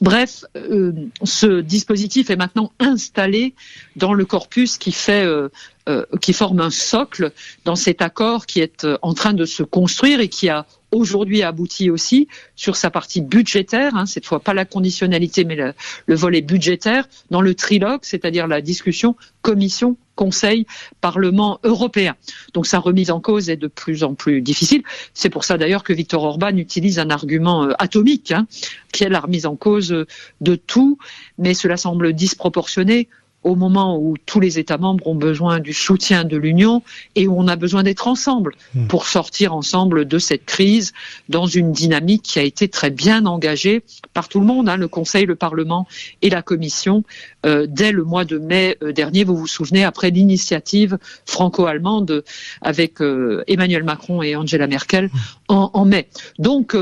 Bref, 0.00 0.44
euh, 0.54 0.92
ce 1.24 1.60
dispositif 1.60 2.30
est 2.30 2.36
maintenant 2.36 2.72
installé 2.78 3.54
dans 3.96 4.14
le 4.14 4.24
corpus 4.24 4.78
qui 4.78 4.92
fait, 4.92 5.24
euh, 5.24 5.48
euh, 5.88 6.04
qui 6.20 6.32
forme 6.32 6.60
un 6.60 6.70
socle 6.70 7.32
dans 7.64 7.74
cet 7.74 8.00
accord 8.00 8.46
qui 8.46 8.60
est 8.60 8.86
en 9.02 9.12
train 9.14 9.32
de 9.32 9.44
se 9.44 9.64
construire 9.64 10.20
et 10.20 10.28
qui 10.28 10.48
a 10.48 10.66
aujourd'hui 10.92 11.42
abouti 11.42 11.90
aussi 11.90 12.28
sur 12.54 12.76
sa 12.76 12.90
partie 12.90 13.20
budgétaire, 13.20 13.96
hein, 13.96 14.06
cette 14.06 14.24
fois 14.24 14.40
pas 14.40 14.54
la 14.54 14.64
conditionnalité 14.64 15.44
mais 15.44 15.56
le, 15.56 15.74
le 16.06 16.14
volet 16.14 16.42
budgétaire, 16.42 17.08
dans 17.30 17.40
le 17.40 17.54
trilogue, 17.54 18.00
c'est-à-dire 18.02 18.46
la 18.46 18.60
discussion 18.60 19.16
Commission, 19.42 19.96
Conseil, 20.18 20.66
Parlement 21.00 21.60
européen. 21.62 22.16
Donc 22.52 22.66
sa 22.66 22.80
remise 22.80 23.12
en 23.12 23.20
cause 23.20 23.48
est 23.50 23.56
de 23.56 23.68
plus 23.68 24.02
en 24.02 24.14
plus 24.14 24.42
difficile. 24.42 24.82
C'est 25.14 25.30
pour 25.30 25.44
ça 25.44 25.56
d'ailleurs 25.58 25.84
que 25.84 25.92
Victor 25.92 26.24
Orban 26.24 26.56
utilise 26.56 26.98
un 26.98 27.10
argument 27.10 27.66
euh, 27.66 27.72
atomique, 27.78 28.32
hein, 28.32 28.48
qui 28.92 29.04
est 29.04 29.08
la 29.08 29.20
remise 29.20 29.46
en 29.46 29.54
cause 29.54 30.04
de 30.40 30.54
tout, 30.56 30.98
mais 31.38 31.54
cela 31.54 31.76
semble 31.76 32.12
disproportionné 32.14 33.08
au 33.44 33.54
moment 33.54 33.98
où 33.98 34.16
tous 34.26 34.40
les 34.40 34.58
États 34.58 34.78
membres 34.78 35.06
ont 35.06 35.14
besoin 35.14 35.60
du 35.60 35.72
soutien 35.72 36.24
de 36.24 36.36
l'Union 36.36 36.82
et 37.14 37.28
où 37.28 37.38
on 37.38 37.46
a 37.48 37.56
besoin 37.56 37.82
d'être 37.82 38.08
ensemble 38.08 38.54
hmm. 38.74 38.86
pour 38.88 39.06
sortir 39.06 39.54
ensemble 39.54 40.06
de 40.06 40.18
cette 40.18 40.44
crise 40.44 40.92
dans 41.28 41.46
une 41.46 41.72
dynamique 41.72 42.22
qui 42.22 42.38
a 42.38 42.42
été 42.42 42.68
très 42.68 42.90
bien 42.90 43.26
engagée 43.26 43.82
par 44.12 44.28
tout 44.28 44.40
le 44.40 44.46
monde, 44.46 44.68
hein, 44.68 44.76
le 44.76 44.88
Conseil, 44.88 45.24
le 45.26 45.36
Parlement 45.36 45.86
et 46.22 46.30
la 46.30 46.42
Commission, 46.42 47.04
euh, 47.46 47.66
dès 47.68 47.92
le 47.92 48.04
mois 48.04 48.24
de 48.24 48.38
mai 48.38 48.76
euh, 48.82 48.92
dernier. 48.92 49.24
Vous 49.24 49.36
vous 49.36 49.46
souvenez, 49.46 49.84
après 49.84 50.10
l'initiative 50.10 50.98
franco-allemande 51.24 52.24
avec 52.60 53.00
euh, 53.00 53.44
Emmanuel 53.46 53.84
Macron 53.84 54.22
et 54.22 54.34
Angela 54.34 54.66
Merkel 54.66 55.06
hmm. 55.06 55.18
en, 55.48 55.70
en 55.74 55.84
mai. 55.84 56.08
Donc, 56.38 56.74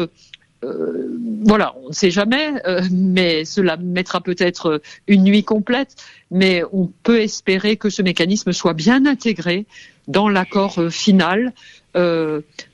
euh, 0.64 1.18
voilà, 1.44 1.74
on 1.84 1.88
ne 1.88 1.92
sait 1.92 2.10
jamais, 2.10 2.52
euh, 2.66 2.82
mais 2.90 3.44
cela 3.44 3.76
mettra 3.76 4.20
peut-être 4.20 4.80
une 5.06 5.22
nuit 5.22 5.44
complète, 5.44 5.96
mais 6.30 6.62
on 6.72 6.90
peut 7.02 7.20
espérer 7.20 7.76
que 7.76 7.90
ce 7.90 8.02
mécanisme 8.02 8.52
soit 8.52 8.74
bien 8.74 9.06
intégré 9.06 9.66
dans 10.08 10.28
l'accord 10.28 10.78
euh, 10.78 10.90
final, 10.90 11.52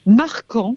marquant 0.05 0.77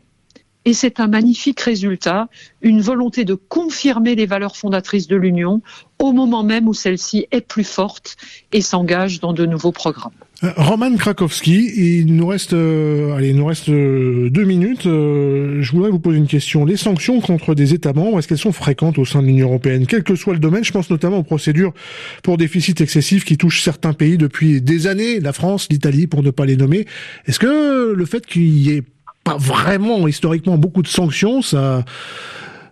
et 0.66 0.74
c'est 0.74 1.00
un 1.00 1.08
magnifique 1.08 1.60
résultat, 1.62 2.28
une 2.62 2.82
volonté 2.82 3.24
de 3.24 3.36
confirmer 3.36 4.16
les 4.16 4.26
valeurs 4.26 4.58
fondatrices 4.58 5.08
de 5.08 5.16
l'Union 5.16 5.62
au 6.00 6.12
moment 6.12 6.44
même 6.44 6.68
où 6.68 6.74
celle-ci 6.74 7.28
est 7.32 7.42
plus 7.42 7.64
forte 7.64 8.18
et 8.52 8.62
s'engage 8.62 9.20
dans 9.20 9.34
de 9.34 9.46
nouveaux 9.46 9.72
programmes. 9.72 10.14
Euh, 10.44 10.52
Roman 10.58 10.96
Krakowski, 10.98 11.72
il 12.02 12.14
nous 12.14 12.28
reste, 12.28 12.54
euh, 12.54 13.16
allez, 13.16 13.34
nous 13.34 13.46
reste 13.46 13.70
euh, 13.70 14.30
deux 14.30 14.44
minutes. 14.44 14.84
je 14.84 15.72
voudrais 15.72 15.90
vous 15.90 16.00
poser 16.00 16.18
une 16.18 16.28
question. 16.28 16.66
Les 16.66 16.76
sanctions 16.76 17.22
contre 17.22 17.56
des 17.56 17.74
États 17.74 17.94
membres, 17.94 18.20
est-ce 18.20 18.28
qu'elles 18.28 18.38
sont 18.38 18.52
fréquentes 18.52 18.98
au 18.98 19.06
sein 19.06 19.22
de 19.22 19.28
l'Union 19.28 19.48
européenne, 19.48 19.86
quel 19.88 20.04
que 20.04 20.16
soit 20.16 20.34
le 20.34 20.40
domaine 20.40 20.64
Je 20.64 20.74
pense 20.74 20.90
notamment 20.90 21.20
aux 21.20 21.24
procédures 21.24 21.74
pour 22.22 22.38
déficit 22.38 22.82
excessif 22.82 23.24
qui 23.24 23.38
touchent 23.38 23.62
certains 23.62 23.94
pays 23.94 24.18
depuis 24.18 24.62
des 24.62 24.88
années, 24.88 25.20
la 25.22 25.32
France, 25.32 25.68
l'Italie, 25.72 26.08
pour 26.08 26.22
ne 26.22 26.32
pas 26.32 26.46
les 26.46 26.58
nommer. 26.58 26.86
Est-ce 27.28 27.40
que 27.40 27.94
le 27.94 28.06
fait 28.06 28.26
qu'il 28.26 28.58
y 28.58 28.72
ait 28.72 28.84
pas 29.24 29.38
vraiment 29.38 30.08
historiquement 30.08 30.58
beaucoup 30.58 30.82
de 30.82 30.88
sanctions, 30.88 31.42
ça, 31.42 31.86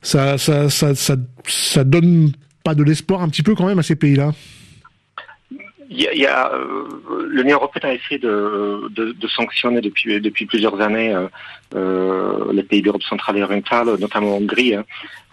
ça, 0.01 0.37
ça, 0.37 0.69
ça, 0.69 0.95
ça, 0.95 1.15
ça 1.47 1.83
donne 1.85 2.33
pas 2.63 2.75
de 2.75 2.83
l'espoir 2.83 3.21
un 3.21 3.29
petit 3.29 3.41
peu 3.41 3.55
quand 3.55 3.67
même 3.67 3.79
à 3.79 3.83
ces 3.83 3.95
pays-là? 3.95 4.33
Il 5.95 6.19
y 6.19 6.25
a, 6.25 6.51
euh, 6.51 7.27
l'Union 7.29 7.57
européenne 7.57 7.91
a 7.91 7.93
essayé 7.93 8.17
de, 8.17 8.89
de, 8.89 9.11
de, 9.11 9.27
sanctionner 9.27 9.81
depuis, 9.81 10.19
depuis 10.19 10.45
plusieurs 10.45 10.81
années 10.81 11.13
euh, 11.13 11.27
euh 11.75 12.51
les 12.51 12.63
pays 12.63 12.81
d'Europe 12.81 13.03
centrale 13.03 13.37
et 13.37 13.43
orientale, 13.43 13.87
notamment 13.99 14.37
Hongrie, 14.37 14.75
hein. 14.75 14.85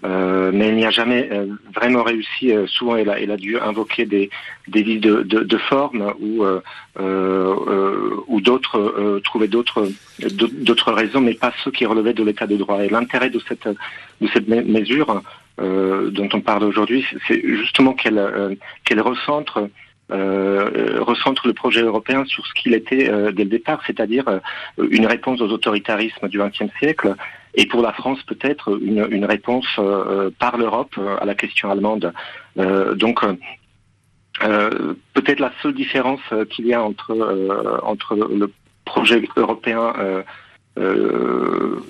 euh, 0.05 0.51
mais 0.53 0.69
il 0.69 0.77
n'y 0.77 0.87
a 0.87 0.91
jamais 0.91 1.29
euh, 1.33 1.47
vraiment 1.75 2.03
réussi. 2.03 2.53
souvent, 2.67 2.97
elle 2.97 3.11
a, 3.11 3.19
elle 3.21 3.31
a 3.31 3.37
dû 3.37 3.59
invoquer 3.59 4.05
des, 4.05 4.31
des 4.69 4.83
listes 4.83 5.03
de, 5.03 5.23
de, 5.23 5.41
de 5.41 5.59
forme 5.59 6.15
ou, 6.21 6.45
ou 8.29 8.41
d'autres 8.41 9.21
trouver 9.25 9.49
d'autres 9.49 9.89
d'autres 10.69 10.93
raisons, 10.93 11.21
mais 11.21 11.35
pas 11.35 11.53
ceux 11.65 11.71
qui 11.71 11.87
relevaient 11.87 12.15
de 12.15 12.25
l'état 12.25 12.47
de 12.47 12.57
droit. 12.57 12.85
Et 12.85 12.89
l'intérêt 12.89 13.31
de 13.31 13.41
cette 13.49 13.69
de 13.69 14.29
cette 14.33 14.49
mesure 14.49 15.23
dont 15.59 16.29
on 16.33 16.41
parle 16.41 16.65
aujourd'hui, 16.65 17.05
c'est 17.27 17.41
justement 17.43 17.93
qu'elle 17.93 18.57
qu'elle 18.85 19.01
recentre 19.01 19.59
euh, 19.59 19.69
recentre 20.11 21.47
le 21.47 21.53
projet 21.53 21.83
européen 21.83 22.25
sur 22.25 22.47
ce 22.47 22.53
qu'il 22.55 22.75
était 22.75 23.09
euh, 23.11 23.33
dès 23.33 23.45
le 23.45 23.51
départ, 23.51 23.81
c'est-à-dire 23.87 24.29
euh, 24.29 24.39
une 24.91 25.07
réponse 25.07 25.41
aux 25.41 25.49
autoritarismes 25.49 26.29
du 26.29 26.39
XXe 26.39 26.73
siècle 26.79 27.15
et 27.55 27.67
pour 27.67 27.83
la 27.83 27.93
France 27.93 28.23
peut-être 28.23 28.79
une, 28.81 29.07
une, 29.11 29.25
réponse 29.25 29.67
par 30.39 30.57
l'Europe 30.57 30.97
à 31.21 31.25
la 31.25 31.35
question 31.35 31.69
allemande. 31.69 32.13
donc 32.95 33.25
peut-être 35.15 35.41
la 35.41 35.53
seule 35.61 35.75
différence 35.75 36.21
qu'il 36.51 36.67
y 36.69 36.75
a 36.75 36.81
entre, 36.81 37.81
entre 37.83 38.15
le 38.15 38.53
projet 38.85 39.21
européen 39.37 39.93
euh, 40.79 41.81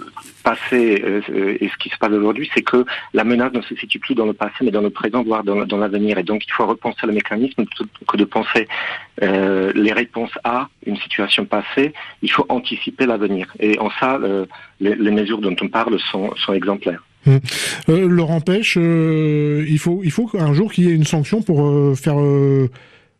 passé 0.42 1.02
euh, 1.04 1.58
et 1.60 1.68
ce 1.68 1.76
qui 1.78 1.90
se 1.90 1.98
passe 1.98 2.10
aujourd'hui, 2.10 2.50
c'est 2.54 2.62
que 2.62 2.86
la 3.12 3.24
menace 3.24 3.52
ne 3.52 3.60
se 3.60 3.76
situe 3.76 3.98
plus 3.98 4.14
dans 4.14 4.24
le 4.24 4.32
passé, 4.32 4.54
mais 4.62 4.70
dans 4.70 4.80
le 4.80 4.90
présent, 4.90 5.22
voire 5.22 5.44
dans, 5.44 5.76
l'avenir. 5.76 6.18
Et 6.18 6.22
donc, 6.22 6.46
il 6.46 6.52
faut 6.52 6.66
repenser 6.66 7.06
le 7.06 7.12
mécanisme 7.12 7.66
plutôt 7.66 7.84
que 8.08 8.16
de 8.16 8.24
penser 8.24 8.66
euh, 9.22 9.70
les 9.74 9.92
réponses 9.92 10.32
à 10.44 10.68
une 10.86 10.96
situation 10.96 11.44
passée. 11.44 11.92
Il 12.22 12.32
faut 12.32 12.46
anticiper 12.48 13.04
l'avenir. 13.04 13.52
Et 13.60 13.78
en 13.78 13.90
ça, 14.00 14.18
les, 14.80 15.10
mesures 15.10 15.40
dont 15.40 15.56
on 15.60 15.68
parle 15.68 15.98
sont, 16.10 16.32
exemplaires. 16.52 17.04
Hum. 17.26 17.38
Euh, 17.90 18.08
Laurent 18.08 18.40
Pêche, 18.40 18.76
il 18.76 19.78
faut 19.78 20.00
il 20.02 20.10
faut 20.10 20.26
qu'un 20.26 20.54
jour 20.54 20.72
qu'il 20.72 20.84
y 20.84 20.88
ait 20.88 20.94
une 20.94 21.04
sanction 21.04 21.42
pour 21.42 21.98
faire 21.98 22.16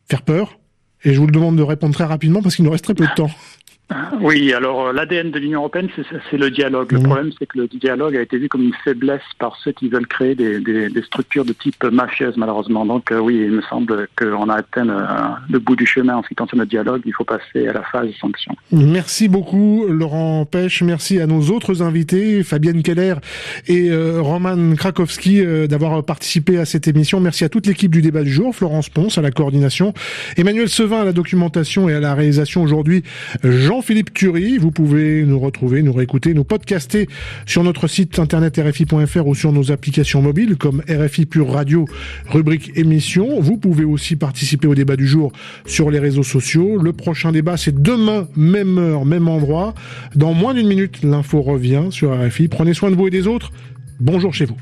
faire 0.09 0.23
peur. 0.23 0.59
Et 1.05 1.15
je 1.15 1.21
vous 1.21 1.27
le 1.27 1.33
demande 1.33 1.57
de 1.57 1.63
répondre 1.63 1.95
très 1.95 2.05
rapidement 2.05 2.43
parce 2.43 2.57
qu'il 2.57 2.65
nous 2.65 2.71
reste 2.71 2.85
très 2.85 2.95
peu 2.95 3.07
de 3.07 3.15
temps. 3.15 3.31
Oui, 4.21 4.53
alors 4.53 4.89
euh, 4.89 4.93
l'ADN 4.93 5.31
de 5.31 5.39
l'Union 5.39 5.61
européenne, 5.61 5.89
c'est 6.31 6.37
le 6.37 6.51
dialogue. 6.51 6.93
Le 6.93 6.99
mmh. 6.99 7.03
problème, 7.03 7.31
c'est 7.39 7.47
que 7.47 7.59
le 7.59 7.69
dialogue 7.69 8.17
a 8.17 8.23
été 8.23 8.39
vu 8.39 8.49
comme 8.49 8.63
une 8.63 8.75
faiblesse 8.85 9.23
par 9.39 9.57
ceux 9.63 9.73
qui 9.73 9.89
veulent 9.89 10.07
créer 10.07 10.35
des, 10.35 10.91
structures 11.03 11.45
de 11.45 11.53
type 11.53 11.83
mafieuse, 11.85 12.37
malheureusement. 12.37 12.85
Donc 12.87 13.11
euh, 13.11 13.19
oui, 13.19 13.41
il 13.45 13.53
me 13.53 13.63
semble 13.63 14.09
qu'on 14.17 14.49
a 14.49 14.57
atteint 14.57 14.85
le, 15.49 15.59
bout 15.59 15.77
du 15.77 15.87
chemin 15.87 16.17
en 16.17 16.23
ce 16.23 16.29
qui 16.29 16.35
concerne 16.35 16.61
le 16.61 16.67
dialogue. 16.67 17.03
Il 17.05 17.13
faut 17.13 17.25
passer 17.25 17.67
à 17.69 17.73
la 17.73 17.83
phase 17.83 18.11
sanction. 18.21 18.55
Merci 18.73 19.29
beaucoup, 19.29 19.87
Laurent 19.89 20.45
Pêche. 20.45 20.83
Merci 20.83 21.21
à 21.21 21.27
nos 21.27 21.51
autres 21.51 21.83
invités, 21.83 22.43
Fabienne 22.43 22.83
Keller 22.83 23.15
et 23.67 23.91
euh, 23.91 24.21
Roman 24.21 24.75
Krakowski, 24.77 25.43
d'avoir 25.69 26.05
participé 26.05 26.59
à 26.59 26.65
cette 26.65 26.87
émission. 26.89 27.21
Merci 27.21 27.45
à 27.45 27.49
toute 27.49 27.67
l'équipe 27.67 27.91
du 27.91 28.03
débat 28.03 28.23
du 28.23 28.31
jour, 28.31 28.55
Florence 28.55 28.89
Ponce 28.89 29.19
à 29.19 29.23
la 29.23 29.31
coordination, 29.31 29.95
Emmanuel 30.37 30.69
Sevin 30.69 31.01
à 31.01 31.05
la 31.05 31.13
documentation 31.13 31.89
et 31.89 31.95
à 31.95 32.01
la 32.01 32.15
réalisation 32.15 32.63
aujourd'hui, 32.63 33.03
Jean-Philippe 33.81 34.13
Curie. 34.13 34.59
Vous 34.59 34.73
pouvez 34.73 35.25
nous 35.25 35.41
retrouver, 35.41 35.83
nous 35.83 35.95
réécouter, 35.95 36.35
nous 36.35 36.45
podcaster 36.45 37.09
sur 37.47 37.65
notre 37.65 37.89
site 37.89 38.19
internet 38.19 38.61
rfi.fr 38.63 39.27
ou 39.27 39.35
sur 39.35 39.53
nos 39.53 39.73
applications 39.73 40.21
mobiles 40.21 40.57
comme 40.57 40.83
RFI 40.87 41.25
Pure 41.25 41.51
Radio, 41.51 41.87
rubrique 42.29 42.73
émission. 42.77 43.41
Vous 43.41 43.57
pouvez 43.57 43.85
aussi 43.85 44.17
participer 44.17 44.69
au 44.69 44.75
débat 44.75 44.97
du 44.97 45.07
jour 45.07 45.33
sur 45.65 45.91
les 45.91 45.99
réseaux 45.99 46.23
sociaux. 46.23 46.77
Le 46.77 46.93
prochain 46.93 47.33
débat, 47.33 47.57
c'est 47.57 47.81
demain, 47.81 48.29
même 48.37 48.77
heure, 48.77 49.07
même 49.07 49.29
endroit. 49.29 49.73
Dans 50.15 50.35
moins 50.35 50.53
d'une 50.53 50.69
minute, 50.69 51.03
l'info 51.03 51.41
revient 51.41 51.85
sur 51.89 52.13
RFI. 52.15 52.49
Prenez 52.49 52.75
soin 52.75 52.91
de 52.91 52.97
vous 52.97 53.07
et 53.07 53.11
des 53.11 53.27
autres. 53.27 53.51
Bonjour 53.99 54.35
chez 54.35 54.45
vous. 54.45 54.59